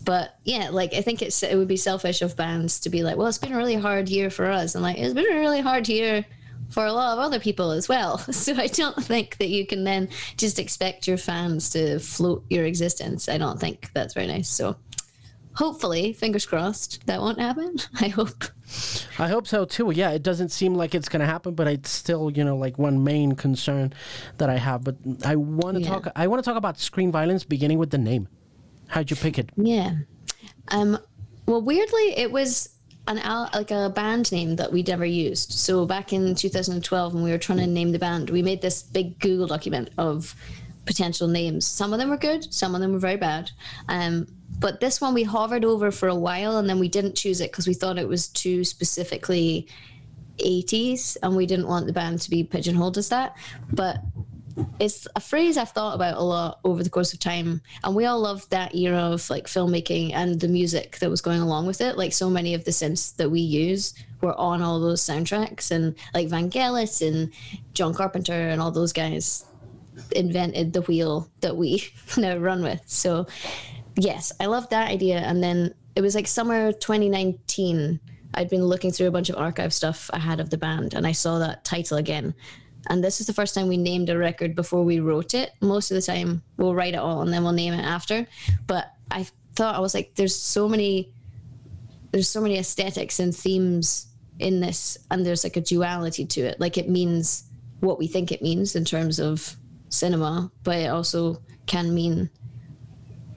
[0.04, 3.16] But yeah, like I think it's it would be selfish of bands to be like,
[3.16, 5.61] well, it's been a really hard year for us, and like it's been a really
[5.61, 6.24] hard year
[6.70, 8.18] for a lot of other people as well.
[8.33, 12.64] So I don't think that you can then just expect your fans to float your
[12.64, 13.28] existence.
[13.28, 14.48] I don't think that's very nice.
[14.48, 14.76] So
[15.58, 17.76] hopefully, fingers crossed, that won't happen.
[18.00, 18.44] I hope.
[19.18, 19.90] I hope so too.
[19.90, 22.78] Yeah, it doesn't seem like it's going to happen, but it's still, you know, like
[22.78, 23.92] one main concern
[24.38, 24.84] that I have.
[24.84, 25.88] But I want to Yeah.
[25.88, 26.08] talk.
[26.14, 28.28] I want to talk about screen violence, beginning with the name.
[28.86, 29.50] How'd you pick it?
[29.56, 29.92] Yeah.
[30.68, 30.98] Um.
[31.46, 32.68] Well, weirdly, it was
[33.08, 35.52] an al- like a band name that we'd never used.
[35.52, 38.82] So back in 2012, when we were trying to name the band, we made this
[38.82, 40.34] big Google document of
[40.84, 41.66] potential names.
[41.66, 43.50] Some of them were good, some of them were very bad.
[43.88, 44.26] Um.
[44.58, 47.52] But this one we hovered over for a while, and then we didn't choose it
[47.52, 49.68] because we thought it was too specifically
[50.38, 53.36] 80s, and we didn't want the band to be pigeonholed as that.
[53.72, 54.02] But
[54.80, 57.60] it's a phrase I've thought about a lot over the course of time.
[57.84, 61.40] And we all loved that era of like filmmaking and the music that was going
[61.40, 61.96] along with it.
[61.96, 65.94] Like so many of the synths that we use were on all those soundtracks and
[66.14, 67.32] like Vangelis and
[67.74, 69.44] John Carpenter and all those guys
[70.12, 71.84] invented the wheel that we
[72.16, 72.82] now run with.
[72.86, 73.26] So
[73.98, 75.18] yes, I loved that idea.
[75.18, 78.00] And then it was like summer 2019.
[78.34, 81.06] I'd been looking through a bunch of archive stuff I had of the band and
[81.06, 82.34] I saw that title again.
[82.88, 85.52] And this is the first time we named a record before we wrote it.
[85.61, 88.26] Most of the time we'll write it all and then we'll name it after.
[88.66, 91.12] But I thought I was like, there's so many
[92.12, 94.06] there's so many aesthetics and themes
[94.38, 96.61] in this and there's like a duality to it.
[96.61, 97.44] Like it means
[97.80, 99.56] what we think it means in terms of
[99.88, 102.30] cinema, but it also can mean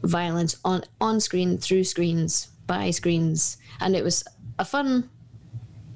[0.04, 3.58] violence on on screen, through screens, by screens.
[3.80, 4.24] And it was
[4.60, 5.10] a fun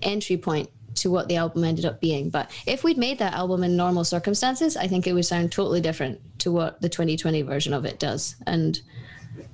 [0.01, 2.29] entry point to what the album ended up being.
[2.29, 5.81] But if we'd made that album in normal circumstances, I think it would sound totally
[5.81, 8.35] different to what the 2020 version of it does.
[8.47, 8.79] And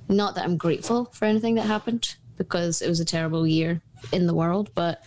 [0.08, 4.26] not that I'm grateful for anything that happened because it was a terrible year in
[4.26, 5.02] the world, but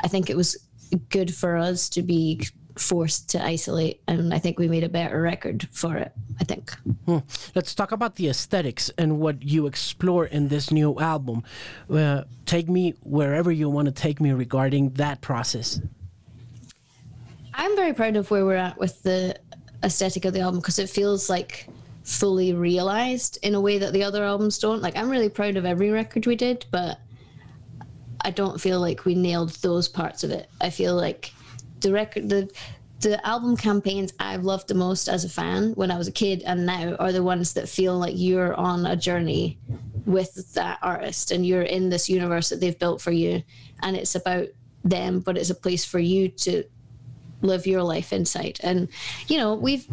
[0.00, 0.56] I think it was
[1.08, 2.46] good for us to be
[2.78, 6.74] forced to isolate and I think we made a better record for it, I think.
[7.54, 11.42] Let's talk about the aesthetics and what you explore in this new album.
[11.90, 15.80] Uh, take me wherever you want to take me regarding that process.
[17.54, 19.36] I'm very proud of where we're at with the
[19.82, 21.68] aesthetic of the album because it feels like
[22.02, 24.82] fully realized in a way that the other albums don't.
[24.82, 27.00] Like I'm really proud of every record we did, but
[28.20, 30.48] I don't feel like we nailed those parts of it.
[30.60, 31.32] I feel like
[31.80, 32.50] the record the
[33.00, 36.42] the album campaigns I've loved the most as a fan when I was a kid
[36.46, 39.58] and now are the ones that feel like you're on a journey
[40.06, 43.42] with that artist and you're in this universe that they've built for you.
[43.82, 44.48] And it's about
[44.82, 46.64] them but it's a place for you to
[47.42, 48.88] live your life inside and
[49.28, 49.86] you know we've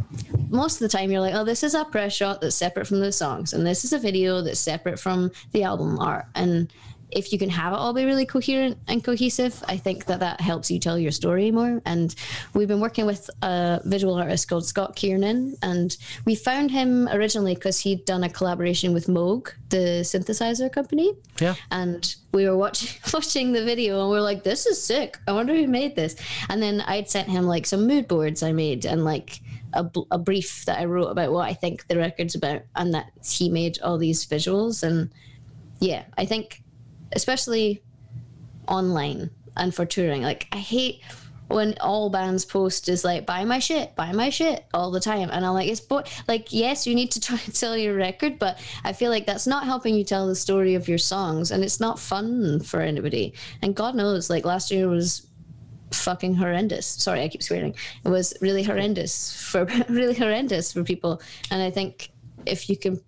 [0.50, 3.00] most of the time you're like oh this is a press shot that's separate from
[3.00, 3.54] the songs.
[3.54, 6.26] And this is a video that's separate from the album art.
[6.36, 6.72] And
[7.15, 10.41] if you can have it all be really coherent and cohesive, I think that that
[10.41, 11.82] helps you tell your story more.
[11.86, 12.13] And
[12.54, 15.95] we've been working with a visual artist called Scott Kiernan, and
[16.26, 21.13] we found him originally because he'd done a collaboration with Moog, the synthesizer company.
[21.39, 21.56] Yeah.
[21.71, 25.17] And we were watching watching the video, and we are like, "This is sick.
[25.28, 26.15] I wonder who made this."
[26.49, 29.39] And then I'd sent him like some mood boards I made and like.
[29.76, 33.12] A, a brief that I wrote about what I think the record's about, and that
[33.28, 34.84] he made all these visuals.
[34.84, 35.10] And
[35.80, 36.62] yeah, I think
[37.15, 37.84] especially
[38.67, 40.21] online and for touring.
[40.21, 41.02] Like I hate
[41.47, 45.30] when all bands post is like buy my shit, buy my shit all the time,
[45.32, 48.39] and I'm like it's bo- like yes, you need to try and sell your record,
[48.39, 51.63] but I feel like that's not helping you tell the story of your songs, and
[51.63, 53.34] it's not fun for anybody.
[53.62, 55.28] And God knows, like last year was
[55.91, 56.88] fucking horrendous.
[56.88, 57.76] Sorry, I keep swearing.
[58.04, 61.21] It was really horrendous for really horrendous for people,
[61.52, 62.10] and I think
[62.45, 62.99] if you can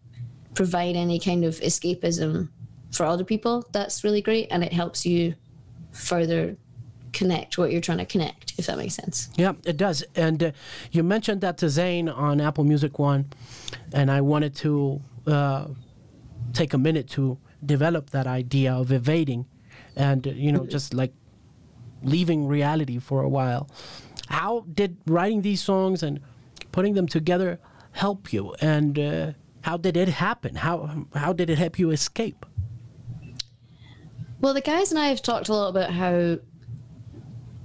[0.54, 2.50] provide any kind of escapism
[2.98, 5.36] for other people, that's really great, and it helps you
[5.92, 6.58] further
[7.14, 9.30] connect what you're trying to connect, if that makes sense.
[9.38, 10.04] Yeah, it does.
[10.16, 10.52] And uh,
[10.92, 13.26] you mentioned that to Zane on Apple Music One,
[13.94, 15.68] and I wanted to uh,
[16.54, 19.46] take a minute to develop that idea of evading
[19.96, 21.14] and, uh, you know, just like
[22.04, 23.70] leaving reality for a while.
[24.28, 26.20] How did writing these songs and
[26.72, 27.60] putting them together
[27.92, 28.54] help you?
[28.60, 29.32] And uh,
[29.62, 30.56] how did it happen?
[30.56, 32.46] How, how did it help you escape?
[34.46, 36.38] Well, the guys and I have talked a lot about how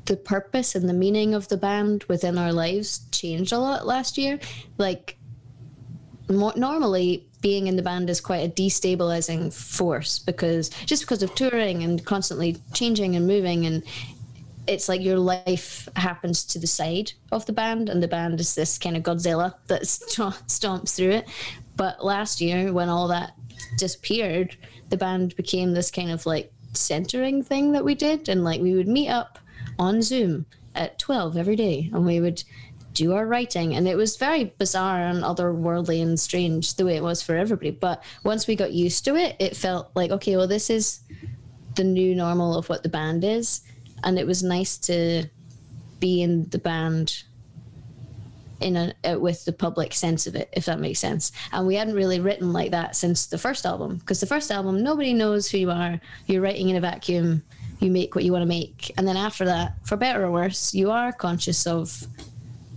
[0.07, 4.17] the purpose and the meaning of the band within our lives changed a lot last
[4.17, 4.39] year.
[4.79, 5.19] Like,
[6.31, 11.35] more, normally, being in the band is quite a destabilizing force because just because of
[11.35, 13.83] touring and constantly changing and moving and
[14.67, 18.55] it's like your life happens to the side of the band and the band is
[18.55, 21.29] this kind of godzilla that stomps through it
[21.77, 23.33] but last year when all that
[23.77, 24.57] disappeared
[24.89, 28.29] the band became this kind of like centering thing that we did.
[28.29, 29.39] And like we would meet up
[29.79, 32.43] on Zoom at 12 every day and we would
[32.93, 33.75] do our writing.
[33.75, 37.71] And it was very bizarre and otherworldly and strange the way it was for everybody.
[37.71, 41.01] But once we got used to it, it felt like, okay, well, this is
[41.77, 43.63] the new normal of what the band is.
[44.03, 45.25] And it was nice to
[46.01, 47.23] be in the band
[48.61, 51.33] in a uh, with the public sense of it, if that makes sense.
[51.53, 54.83] And we hadn't really written like that since the first album, because the first album
[54.83, 56.01] nobody knows who you are.
[56.27, 57.43] You're writing in a vacuum.
[57.81, 60.75] You make what you want to make, and then after that, for better or worse,
[60.75, 62.07] you are conscious of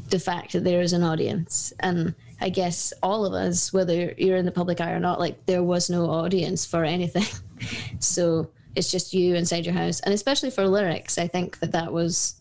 [0.09, 1.73] the fact that there is an audience.
[1.79, 5.45] And I guess all of us, whether you're in the public eye or not, like
[5.45, 7.25] there was no audience for anything.
[7.99, 11.91] so it's just you inside your house, and especially for lyrics, I think that that
[11.91, 12.35] was.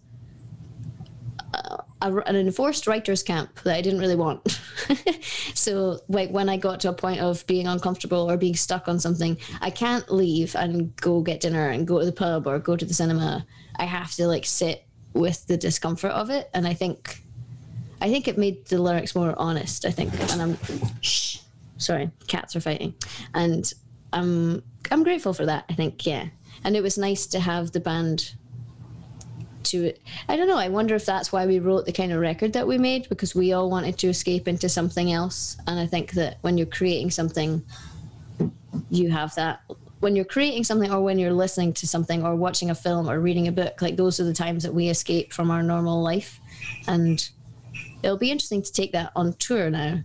[2.02, 4.60] A, an enforced writers camp that I didn't really want.
[5.54, 8.98] so like when I got to a point of being uncomfortable or being stuck on
[8.98, 12.76] something, I can't leave and go get dinner and go to the pub or go
[12.76, 13.46] to the cinema.
[13.76, 17.22] I have to like sit with the discomfort of it, and I think,
[18.00, 19.84] I think it made the lyrics more honest.
[19.84, 20.58] I think, and I'm,
[21.00, 21.38] shh,
[21.78, 22.94] sorry, cats are fighting,
[23.34, 23.72] and
[24.12, 25.64] I'm I'm grateful for that.
[25.70, 26.26] I think yeah,
[26.64, 28.34] and it was nice to have the band
[29.64, 30.00] to it.
[30.28, 30.56] I don't know.
[30.56, 33.34] I wonder if that's why we wrote the kind of record that we made because
[33.34, 35.56] we all wanted to escape into something else.
[35.66, 37.64] And I think that when you're creating something,
[38.90, 39.62] you have that.
[40.00, 43.20] When you're creating something, or when you're listening to something, or watching a film, or
[43.20, 46.40] reading a book, like those are the times that we escape from our normal life.
[46.88, 47.28] And
[48.02, 50.00] it'll be interesting to take that on tour now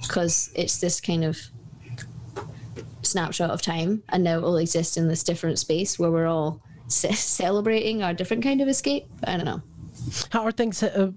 [0.00, 1.38] because it's this kind of
[3.02, 6.60] snapshot of time and now it will exist in this different space where we're all
[6.88, 9.06] celebrating our different kind of escape.
[9.24, 9.62] I don't know.
[10.30, 10.82] How are things?
[10.82, 11.12] Uh,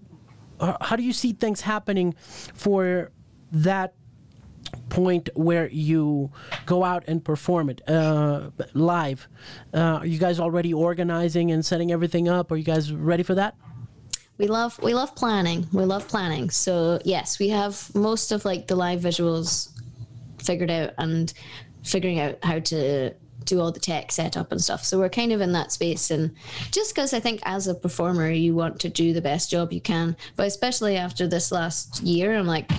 [0.59, 2.15] how do you see things happening
[2.53, 3.11] for
[3.51, 3.93] that
[4.89, 6.31] point where you
[6.65, 9.27] go out and perform it uh, live?
[9.73, 12.51] Uh, are you guys already organizing and setting everything up?
[12.51, 13.55] Are you guys ready for that?
[14.37, 15.67] We love we love planning.
[15.73, 16.51] We love planning.
[16.51, 19.69] So yes, we have most of like the live visuals
[20.43, 21.33] figured out and
[21.83, 23.13] figuring out how to
[23.47, 24.83] do all the tech setup and stuff.
[24.83, 26.11] So we're kind of in that space.
[26.11, 26.35] And
[26.71, 29.81] just because I think as a performer, you want to do the best job you
[29.81, 30.15] can.
[30.35, 32.69] But especially after this last year, I'm like,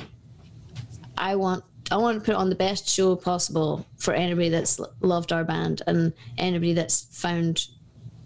[1.16, 1.64] I want.
[1.90, 5.80] I want to put on the best show possible for anybody that's loved our band
[5.86, 7.66] and anybody that's found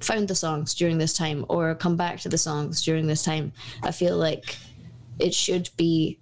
[0.00, 3.52] found the songs during this time or come back to the songs during this time.
[3.84, 4.56] I feel like
[5.20, 6.18] it should be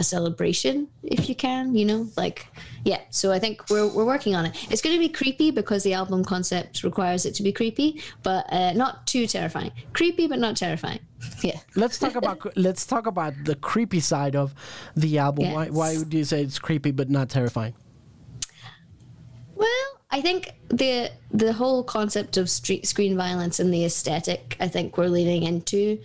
[0.00, 2.46] a celebration if you can, you know, like
[2.84, 3.00] yeah.
[3.10, 4.52] So I think we're we're working on it.
[4.70, 8.50] It's going to be creepy because the album concept requires it to be creepy, but
[8.50, 9.72] uh, not too terrifying.
[9.92, 11.00] Creepy but not terrifying.
[11.42, 11.60] Yeah.
[11.76, 14.54] Let's talk about let's talk about the creepy side of
[14.96, 15.44] the album.
[15.44, 15.54] Yes.
[15.54, 17.74] Why why would you say it's creepy but not terrifying?
[19.54, 24.68] Well, I think the the whole concept of street screen violence and the aesthetic, I
[24.68, 25.98] think we're leaning into.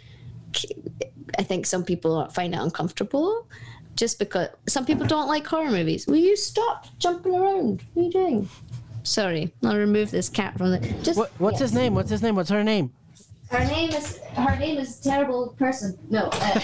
[1.39, 3.47] I think some people find it uncomfortable,
[3.95, 6.07] just because some people don't like horror movies.
[6.07, 7.83] Will you stop jumping around?
[7.93, 8.49] What are you doing?
[9.03, 10.79] Sorry, I'll remove this cat from the.
[11.03, 11.93] Just What, what's his name?
[11.93, 12.35] What's his name?
[12.35, 12.91] What's her name?
[13.49, 15.97] Her name is her name is terrible person.
[16.09, 16.29] No.
[16.31, 16.59] Uh,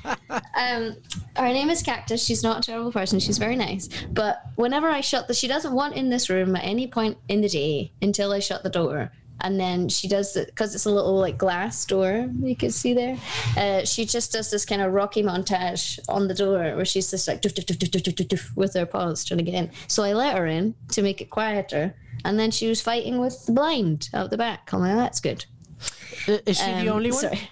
[0.56, 0.96] um,
[1.36, 2.24] her name is Cactus.
[2.24, 3.20] She's not a terrible person.
[3.20, 3.88] She's very nice.
[4.10, 7.42] But whenever I shut the, she doesn't want in this room at any point in
[7.42, 9.12] the day until I shut the door.
[9.42, 12.94] And then she does it because it's a little like glass door you can see
[12.94, 13.18] there.
[13.56, 17.26] Uh, she just does this kind of rocky montage on the door where she's just
[17.28, 19.70] like doof, doof, doof, doof, doof, doof, doof, with her paws trying to get in.
[19.88, 21.94] So I let her in to make it quieter.
[22.24, 24.72] And then she was fighting with the blind out the back.
[24.72, 25.44] I'm like, that's good.
[26.28, 27.20] Is she the Um, only one?
[27.20, 27.40] Sorry.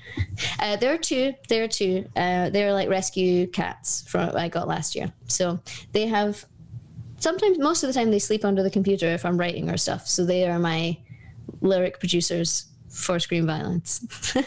[0.58, 1.34] Uh, there are two.
[1.48, 2.06] There are two.
[2.16, 5.12] Uh, they're like rescue cats from I got last year.
[5.26, 5.60] So
[5.92, 6.46] they have.
[7.18, 10.06] Sometimes, most of the time, they sleep under the computer if I'm writing or stuff.
[10.06, 10.96] So they are my
[11.60, 14.34] lyric producers for Screen Violence.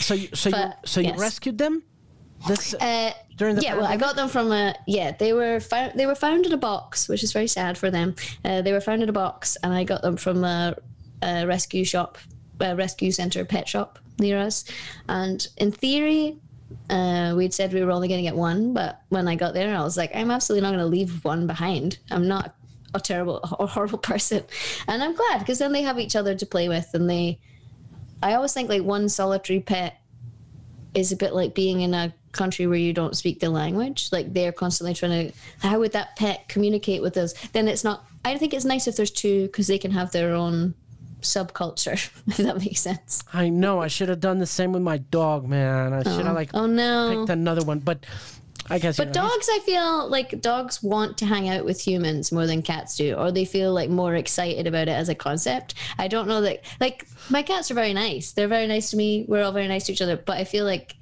[0.00, 1.18] So you so you but, so you yes.
[1.18, 1.82] rescued them?
[2.46, 5.12] This Uh, during the yeah, well, I got them from a yeah.
[5.12, 8.14] They were found they were found in a box, which is very sad for them.
[8.44, 10.76] Uh, they were found in a box, and I got them from a,
[11.22, 12.16] a rescue shop,
[12.60, 14.64] a rescue center pet shop near us.
[15.08, 16.38] And in theory,
[16.90, 19.76] uh, we'd said we were only going to get one, but when I got there,
[19.76, 21.98] I was like, I'm absolutely not going to leave one behind.
[22.10, 22.54] I'm not
[22.94, 24.44] a terrible or horrible person,
[24.86, 27.38] and I'm glad because then they have each other to play with, and they.
[28.20, 30.00] I always think like one solitary pet
[30.94, 34.08] is a bit like being in a country where you don't speak the language.
[34.12, 37.34] Like they're constantly trying to, how would that pet communicate with us?
[37.52, 40.34] Then it's not, I think it's nice if there's two because they can have their
[40.34, 40.74] own
[41.20, 43.22] subculture, if that makes sense.
[43.32, 45.92] I know I should have done the same with my dog, man.
[45.92, 46.32] I should have oh.
[46.32, 47.16] like Oh no.
[47.18, 48.04] picked another one, but
[48.70, 48.96] I guess.
[48.96, 52.62] But he's- dogs, I feel like dogs want to hang out with humans more than
[52.62, 55.74] cats do, or they feel like more excited about it as a concept.
[55.98, 58.32] I don't know that, like, my cats are very nice.
[58.32, 59.24] They're very nice to me.
[59.28, 60.16] We're all very nice to each other.
[60.16, 60.96] But I feel like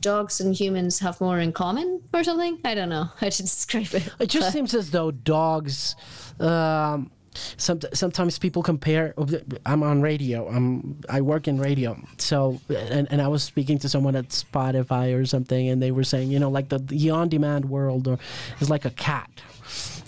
[0.00, 2.58] dogs and humans have more in common or something.
[2.64, 4.08] I don't know how to describe it.
[4.18, 5.94] It just But- seems as though dogs.
[6.40, 7.10] Um,
[7.56, 9.14] some, sometimes people compare.
[9.16, 9.26] Oh,
[9.66, 10.48] I'm on radio.
[10.48, 11.96] I'm I work in radio.
[12.18, 16.04] So and, and I was speaking to someone at Spotify or something, and they were
[16.04, 18.18] saying, you know, like the, the on-demand world or
[18.60, 19.30] is like a cat.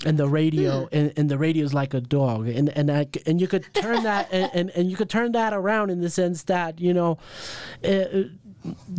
[0.05, 0.89] And the radio, mm.
[0.93, 4.03] and, and the radio is like a dog, and and I, and you could turn
[4.03, 7.17] that, and, and, and you could turn that around in the sense that you know,
[7.83, 8.25] uh,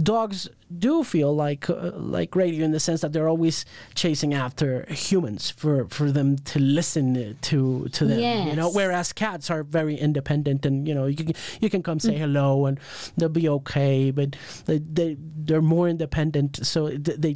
[0.03, 4.85] dogs do feel like uh, like radio in the sense that they're always chasing after
[4.89, 8.69] humans for for them to listen to to them you know?
[8.69, 12.65] Whereas cats are very independent and you know you can you can come say hello
[12.65, 12.79] and
[13.17, 14.35] they'll be okay but
[14.65, 17.35] they, they they're more independent so th- they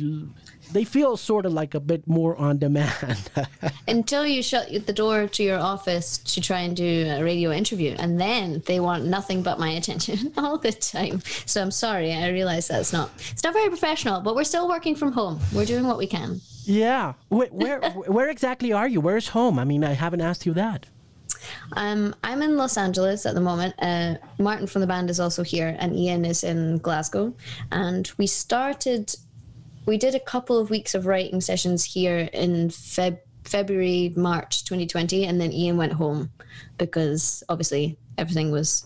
[0.71, 3.31] they feel sort of like a bit more on demand.
[3.87, 7.95] Until you shut the door to your office to try and do a radio interview
[7.97, 11.21] and then they want nothing but my attention all the time.
[11.45, 14.95] So i'm sorry i realize that's not it's not very professional but we're still working
[14.95, 15.39] from home.
[15.53, 16.41] We're doing what we can.
[16.65, 17.13] Yeah.
[17.29, 19.01] Where, where where exactly are you?
[19.01, 19.57] Where's home?
[19.59, 20.85] I mean i haven't asked you that.
[21.73, 23.73] Um, i'm in los angeles at the moment.
[23.79, 27.33] Uh, martin from the band is also here and ian is in glasgow.
[27.71, 29.15] And we started
[29.89, 35.25] we did a couple of weeks of writing sessions here in Feb- February, March 2020,
[35.25, 36.31] and then Ian went home
[36.77, 38.85] because obviously everything was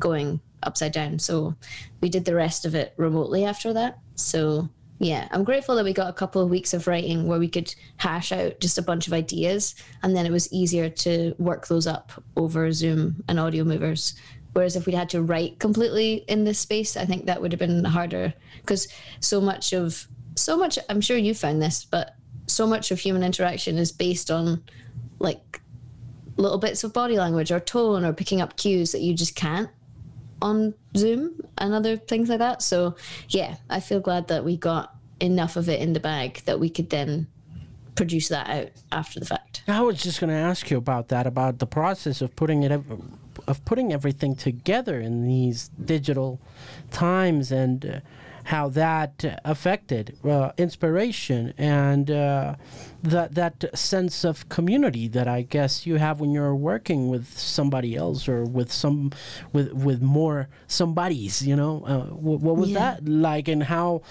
[0.00, 1.20] going upside down.
[1.20, 1.54] So
[2.00, 4.00] we did the rest of it remotely after that.
[4.16, 4.68] So
[4.98, 7.72] yeah, I'm grateful that we got a couple of weeks of writing where we could
[7.98, 11.86] hash out just a bunch of ideas, and then it was easier to work those
[11.86, 14.14] up over Zoom and Audiomovers.
[14.54, 17.60] Whereas if we'd had to write completely in this space, I think that would have
[17.60, 18.88] been harder because
[19.20, 22.16] so much of so much i'm sure you found this but
[22.46, 24.62] so much of human interaction is based on
[25.18, 25.60] like
[26.36, 29.70] little bits of body language or tone or picking up cues that you just can't
[30.40, 32.62] on zoom and other things like that.
[32.62, 32.96] So
[33.28, 36.68] yeah i feel glad that we got enough of it in the bag that we
[36.68, 37.28] could then
[37.94, 39.62] produce that out after the fact.
[39.68, 42.72] I was just going to ask you about that, about the process of putting it,
[42.72, 46.40] of putting everything together in these digital
[46.90, 48.00] times, and uh,
[48.44, 52.56] how that affected uh, inspiration and uh,
[53.02, 57.96] that that sense of community that I guess you have when you're working with somebody
[57.96, 59.12] else or with some
[59.52, 61.46] with with more somebodies.
[61.46, 62.78] You know, uh, what, what was yeah.
[62.78, 64.02] that like, and how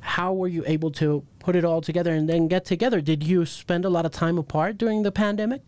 [0.00, 3.00] how were you able to put it all together and then get together?
[3.00, 5.62] Did you spend a lot of time apart during the pandemic?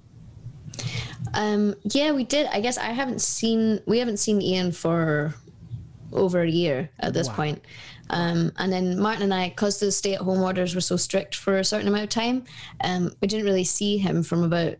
[1.34, 2.46] Um, yeah, we did.
[2.46, 5.34] I guess I haven't seen we haven't seen Ian for
[6.12, 7.34] over a year at this wow.
[7.34, 7.64] point.
[8.10, 11.34] Um, and then Martin and I, because the stay at home orders were so strict
[11.34, 12.44] for a certain amount of time,
[12.82, 14.74] um, we didn't really see him from about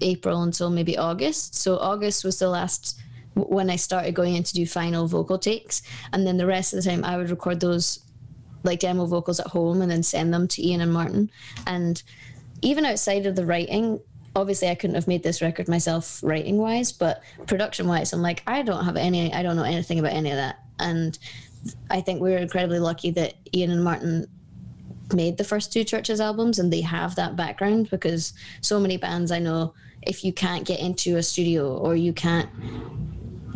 [0.00, 1.54] April until maybe August.
[1.54, 3.00] So August was the last
[3.34, 5.82] when I started going in to do final vocal takes.
[6.12, 8.00] And then the rest of the time, I would record those
[8.62, 11.30] like demo vocals at home and then send them to Ian and Martin.
[11.66, 12.02] And
[12.62, 14.00] even outside of the writing,
[14.36, 18.42] obviously I couldn't have made this record myself writing wise, but production wise, I'm like,
[18.46, 20.60] I don't have any, I don't know anything about any of that.
[20.78, 21.18] And
[21.90, 24.26] I think we are incredibly lucky that Ian and Martin
[25.12, 29.30] made the first two CHVRCHES albums and they have that background because so many bands
[29.30, 32.48] I know, if you can't get into a studio or you can't,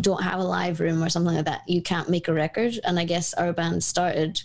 [0.00, 2.78] don't have a live room or something like that, you can't make a record.
[2.84, 4.42] And I guess our band started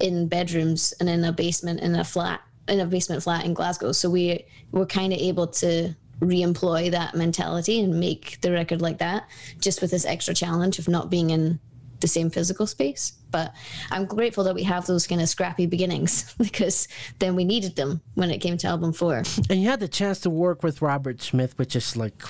[0.00, 3.92] in bedrooms and in a basement in a flat in a basement flat in Glasgow.
[3.92, 8.98] So we were kind of able to re-employ that mentality and make the record like
[8.98, 9.28] that,
[9.60, 11.60] just with this extra challenge of not being in
[12.04, 13.14] the same physical space.
[13.30, 13.54] But
[13.90, 16.86] I'm grateful that we have those kind of scrappy beginnings because
[17.18, 19.22] then we needed them when it came to album four.
[19.48, 22.22] And you had the chance to work with Robert Smith, which is like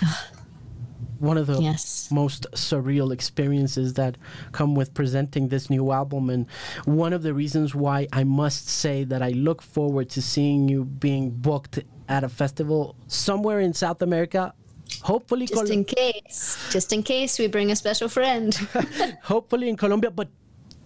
[1.19, 2.09] one of the yes.
[2.13, 4.17] most surreal experiences that
[4.53, 6.47] come with presenting this new album and
[6.85, 10.85] one of the reasons why I must say that I look forward to seeing you
[10.85, 14.55] being booked at a festival somewhere in South America
[15.03, 16.59] hopefully just Col- in case.
[16.71, 18.55] Just in case we bring a special friend.
[19.23, 20.29] Hopefully in Colombia but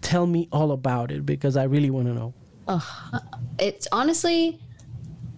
[0.01, 2.35] tell me all about it because I really want to know.
[2.67, 3.21] Oh,
[3.59, 4.61] it's honestly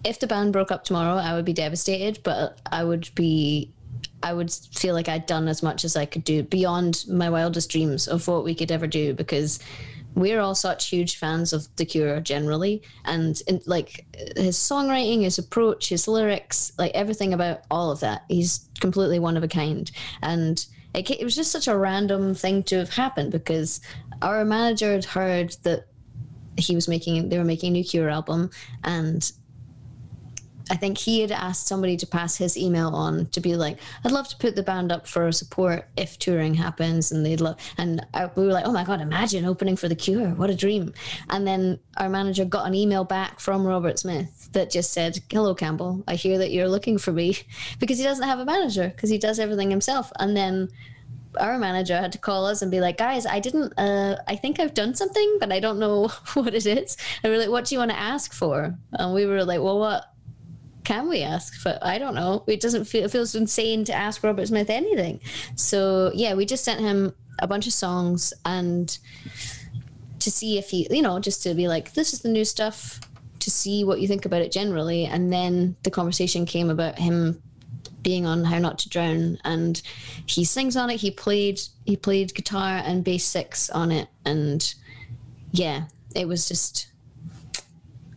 [0.03, 3.71] if the band broke up tomorrow I would be devastated but I would be
[4.23, 7.69] I would feel like I'd done as much as I could do beyond my wildest
[7.69, 9.59] dreams of what we could ever do because
[10.15, 12.81] we're all such huge fans of The Cure generally.
[13.05, 14.05] And like
[14.35, 19.37] his songwriting, his approach, his lyrics, like everything about all of that, he's completely one
[19.37, 19.89] of a kind.
[20.21, 23.81] And it, it was just such a random thing to have happened because
[24.21, 25.87] our manager had heard that
[26.57, 28.49] he was making they were making a new cure album
[28.83, 29.31] and
[30.69, 34.11] I think he had asked somebody to pass his email on to be like, I'd
[34.11, 37.57] love to put the band up for support if touring happens, and they'd love.
[37.77, 40.55] And I, we were like, oh my god, imagine opening for the Cure, what a
[40.55, 40.93] dream!
[41.29, 45.55] And then our manager got an email back from Robert Smith that just said, "Hello,
[45.55, 47.37] Campbell, I hear that you're looking for me,"
[47.79, 50.11] because he doesn't have a manager because he does everything himself.
[50.19, 50.69] And then
[51.39, 54.59] our manager had to call us and be like, guys, I didn't, uh, I think
[54.59, 56.97] I've done something, but I don't know what it is.
[57.23, 58.75] And we're like, what do you want to ask for?
[58.93, 60.05] And we were like, well, what,
[60.91, 61.63] can we ask?
[61.63, 62.43] But I don't know.
[62.47, 65.21] It doesn't feel it feels insane to ask Robert Smith anything.
[65.55, 68.97] So yeah, we just sent him a bunch of songs and
[70.19, 72.99] to see if he, you know, just to be like, this is the new stuff.
[73.39, 77.41] To see what you think about it generally, and then the conversation came about him
[78.03, 79.81] being on How Not to Drown, and
[80.27, 80.97] he sings on it.
[80.97, 84.75] He played he played guitar and bass six on it, and
[85.53, 86.87] yeah, it was just.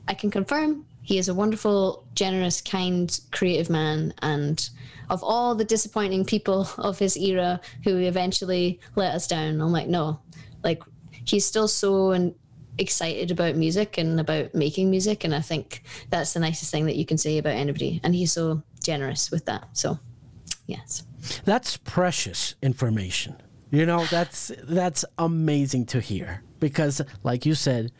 [0.07, 4.15] I can confirm he is a wonderful, generous, kind, creative man.
[4.23, 4.69] And
[5.11, 9.87] of all the disappointing people of his era who eventually let us down, I'm like,
[9.87, 10.19] no,
[10.65, 10.83] like
[11.25, 12.33] he's still so
[12.79, 15.25] excited about music and about making music.
[15.25, 18.01] And I think that's the nicest thing that you can say about anybody.
[18.03, 19.69] And he's so generous with that.
[19.75, 19.99] So,
[20.67, 21.05] yes.
[21.45, 23.37] That's precious information.
[23.71, 27.91] You know, that's that's amazing to hear because like you said,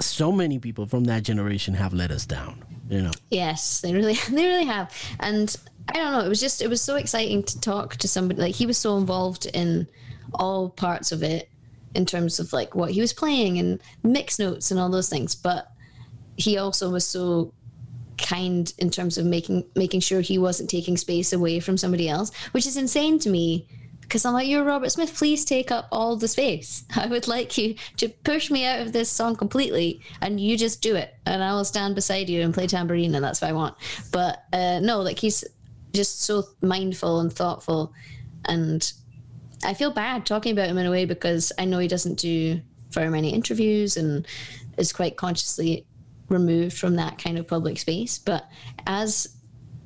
[0.00, 2.64] so many people from that generation have let us down.
[2.88, 3.10] You know.
[3.30, 4.92] Yes, they really they really have.
[5.20, 5.54] And
[5.88, 8.54] I don't know, it was just it was so exciting to talk to somebody like
[8.54, 9.88] he was so involved in
[10.34, 11.48] all parts of it
[11.94, 15.34] in terms of like what he was playing and mix notes and all those things,
[15.34, 15.70] but
[16.36, 17.52] he also was so
[18.18, 22.34] kind in terms of making making sure he wasn't taking space away from somebody else,
[22.52, 23.66] which is insane to me
[24.08, 26.84] because I'm like, you're Robert Smith, please take up all the space.
[26.96, 30.80] I would like you to push me out of this song completely and you just
[30.80, 31.14] do it.
[31.26, 33.76] And I will stand beside you and play tambourine and that's what I want.
[34.10, 35.44] But uh, no, like he's
[35.92, 37.92] just so mindful and thoughtful.
[38.46, 38.90] And
[39.62, 42.62] I feel bad talking about him in a way because I know he doesn't do
[42.90, 44.26] very many interviews and
[44.78, 45.86] is quite consciously
[46.30, 48.18] removed from that kind of public space.
[48.18, 48.48] But
[48.86, 49.36] as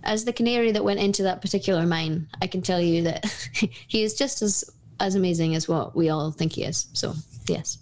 [0.05, 3.27] as the canary that went into that particular mine, I can tell you that
[3.89, 4.65] he is just as
[5.01, 6.87] as amazing as what we all think he is.
[6.93, 7.15] So
[7.49, 7.79] yes.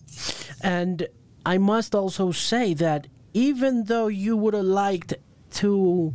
[0.63, 1.07] And
[1.45, 5.15] I must also say that even though you would have liked
[5.53, 6.15] to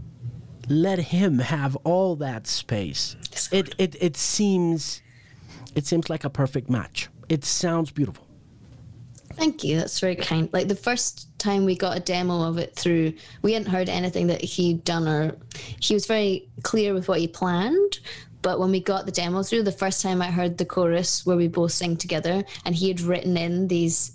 [0.68, 3.16] let him have all that space,
[3.52, 5.02] it, it, it seems
[5.76, 7.10] it seems like a perfect match.
[7.28, 8.26] It sounds beautiful.
[9.34, 9.78] Thank you.
[9.78, 10.50] That's very kind.
[10.54, 14.28] Like the first time we got a demo of it through, we hadn't heard anything
[14.28, 15.38] that he'd done, or
[15.80, 18.00] he was very clear with what he planned.
[18.42, 21.38] But when we got the demo through, the first time I heard the chorus where
[21.38, 24.12] we both sing together, and he had written in these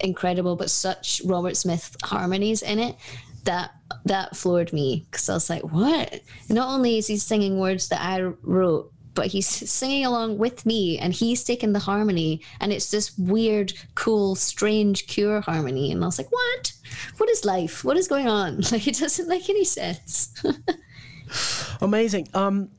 [0.00, 2.96] incredible but such Robert Smith harmonies in it,
[3.44, 3.72] that
[4.04, 6.20] that floored me because I was like, what?
[6.48, 10.96] Not only is he singing words that I wrote, but he's singing along with me
[10.96, 15.90] and he's taking the harmony and it's this weird cool strange cure harmony.
[15.90, 16.72] And i was like what?
[17.16, 17.82] What is life?
[17.82, 18.60] What is going on?
[18.70, 20.32] Like it doesn't make any sense.
[21.80, 22.28] Amazing.
[22.32, 22.70] Um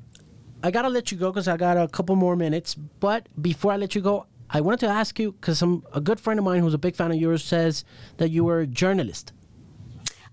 [0.64, 3.78] i gotta let you go because i got a couple more minutes but before i
[3.78, 5.62] let you go i wanted to ask you because
[5.94, 7.86] a good friend of mine who's a big fan of yours says
[8.18, 9.34] that you were a journalist.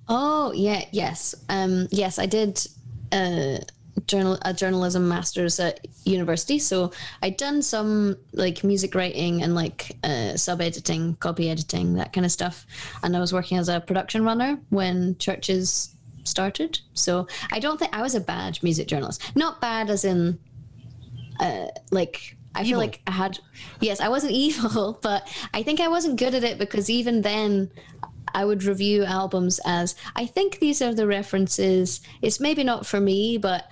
[0.08, 1.34] Oh yeah yes.
[1.48, 2.52] Um yes i did
[3.10, 3.58] uh
[4.06, 6.58] journal a journalism master's at university.
[6.58, 6.92] So
[7.22, 12.24] i'd done some like music writing and like uh, sub editing copy editing that kind
[12.24, 12.66] of stuff.
[13.02, 15.94] And i was working as a production runner when CHVRCHES
[16.24, 16.80] started.
[16.94, 19.36] So i don't think i was a bad music journalist.
[19.36, 20.38] Not bad as in
[21.40, 22.70] uh, like I evil.
[22.70, 23.38] feel like I had,
[23.80, 27.70] yes, I wasn't evil, but I think I wasn't good at it because even then
[28.36, 32.02] I would review albums as I think these are the references.
[32.20, 33.64] It's maybe not for me, but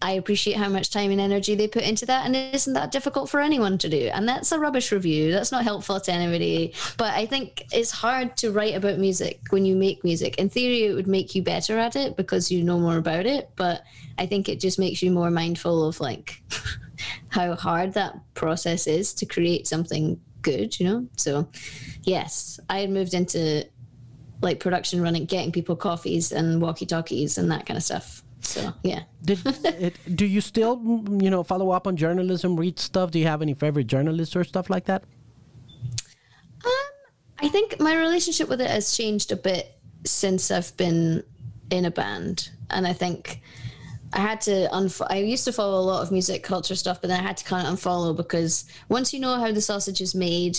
[0.00, 2.92] I appreciate how much time and energy they put into that, and it isn't that
[2.92, 4.08] difficult for anyone to do.
[4.14, 5.32] And that's a rubbish review.
[5.32, 6.72] That's not helpful to anybody.
[6.96, 10.38] But I think it's hard to write about music when you make music.
[10.38, 13.50] In theory, it would make you better at it because you know more about it.
[13.56, 13.82] But
[14.18, 16.40] I think it just makes you more mindful of like
[17.28, 20.78] how hard that process is to create something good.
[20.78, 21.08] You know.
[21.16, 21.48] So,
[22.04, 23.68] yes, I had moved into
[24.40, 28.72] like production running, getting people coffees and walkie talkies and that kind of stuff so
[28.82, 29.02] yeah.
[29.22, 30.80] Did it, do you still
[31.20, 33.10] you know follow up on journalism, read stuff?
[33.10, 35.04] Do you have any favorite journalists or stuff like that?
[36.64, 36.90] Um,
[37.40, 41.22] I think my relationship with it has changed a bit since I've been
[41.70, 43.42] in a band, and I think.
[44.12, 47.06] I had to unfo- I used to follow a lot of music culture stuff, but
[47.06, 50.16] then I had to kind of unfollow because once you know how the sausage is
[50.16, 50.58] made,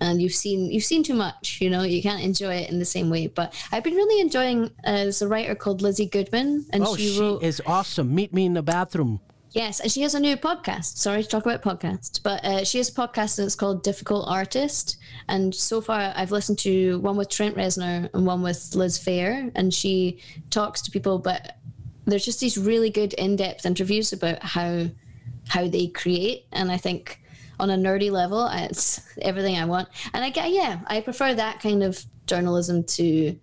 [0.00, 2.84] and you've seen you've seen too much you know you can't enjoy it in the
[2.84, 3.26] same way.
[3.26, 7.10] But i've been really enjoying uh, there's a writer called lizzy goodman and oh, she,
[7.10, 8.14] she wrote, is awesome.
[8.14, 9.20] Meet me in the bathroom.
[9.50, 10.98] Yes and she has a new podcast.
[10.98, 14.98] Sorry to talk about podcast but uh, she has a podcast that's called difficult artist.
[15.28, 19.50] And so far i've listened to one with trent reznor and one with liz phair
[19.54, 20.20] and she
[20.50, 21.56] talks to people but
[22.06, 24.86] there's just these really good in-depth interviews about how
[25.48, 26.46] how they create.
[26.52, 27.20] And i think
[27.60, 28.48] on a nerdy level.
[28.52, 29.88] It's everything I want.
[30.14, 33.38] And I get, yeah, I prefer that kind of journalism to,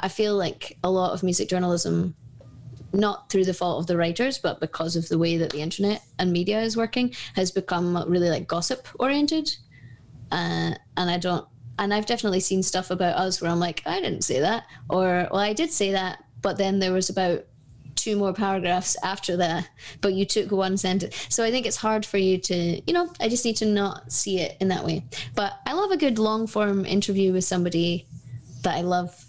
[0.00, 2.14] I feel like a lot of music journalism,
[2.92, 6.02] not through the fault of the writers, but because of the way that the internet
[6.18, 9.50] and media is working, has become really like gossip oriented.
[10.30, 11.46] Uh, and I don't,
[11.78, 14.64] and I've definitely seen stuff about us where I'm like, I didn't say that.
[14.88, 17.44] Or, well, I did say that, but then there was about
[17.94, 19.68] two more paragraphs after that,
[20.00, 21.26] but you took one sentence.
[21.28, 24.12] So I think it's hard for you to, you know, I just need to not
[24.12, 25.04] see it in that way.
[25.34, 28.06] But I love a good long form interview with somebody
[28.62, 29.22] that I love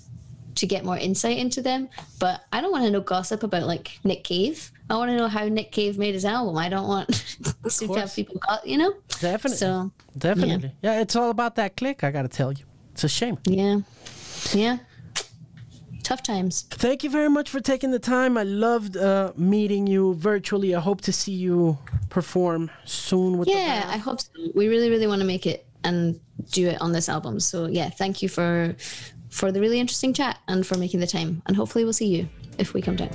[0.56, 1.90] to get more insight into them.
[2.20, 4.72] But I don't want to know gossip about like Nick Cave.
[4.90, 6.58] I want to know how Nick Cave made his album.
[6.58, 7.10] I don't want
[7.70, 8.94] to have people, you know?
[9.20, 9.58] Definitely.
[9.58, 10.74] So, Definitely.
[10.82, 10.94] Yeah.
[10.94, 12.66] yeah, it's all about that click, I got to tell you.
[12.92, 13.38] It's a shame.
[13.46, 13.80] Yeah.
[14.54, 14.78] Yeah
[16.06, 16.62] tough times.
[16.70, 18.38] Thank you very much for taking the time.
[18.38, 20.76] I loved uh, meeting you virtually.
[20.76, 21.78] I hope to see you
[22.10, 24.30] perform soon with yeah, I hope so.
[24.54, 26.20] We really, really want to make it and
[26.52, 27.40] do it on this album.
[27.40, 28.76] So yeah, thank you for
[29.30, 31.42] for the really interesting chat and for making the time.
[31.48, 33.10] And hopefully we'll see you if we come down.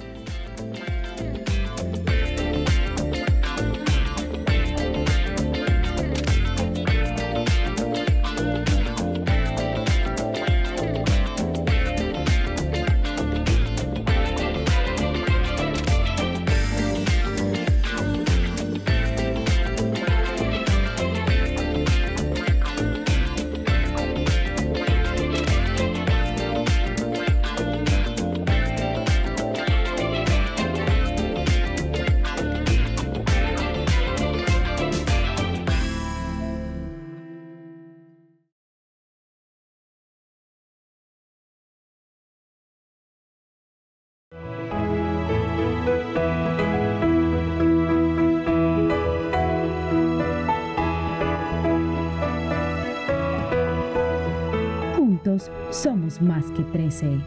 [55.82, 57.18] Somos más que 13.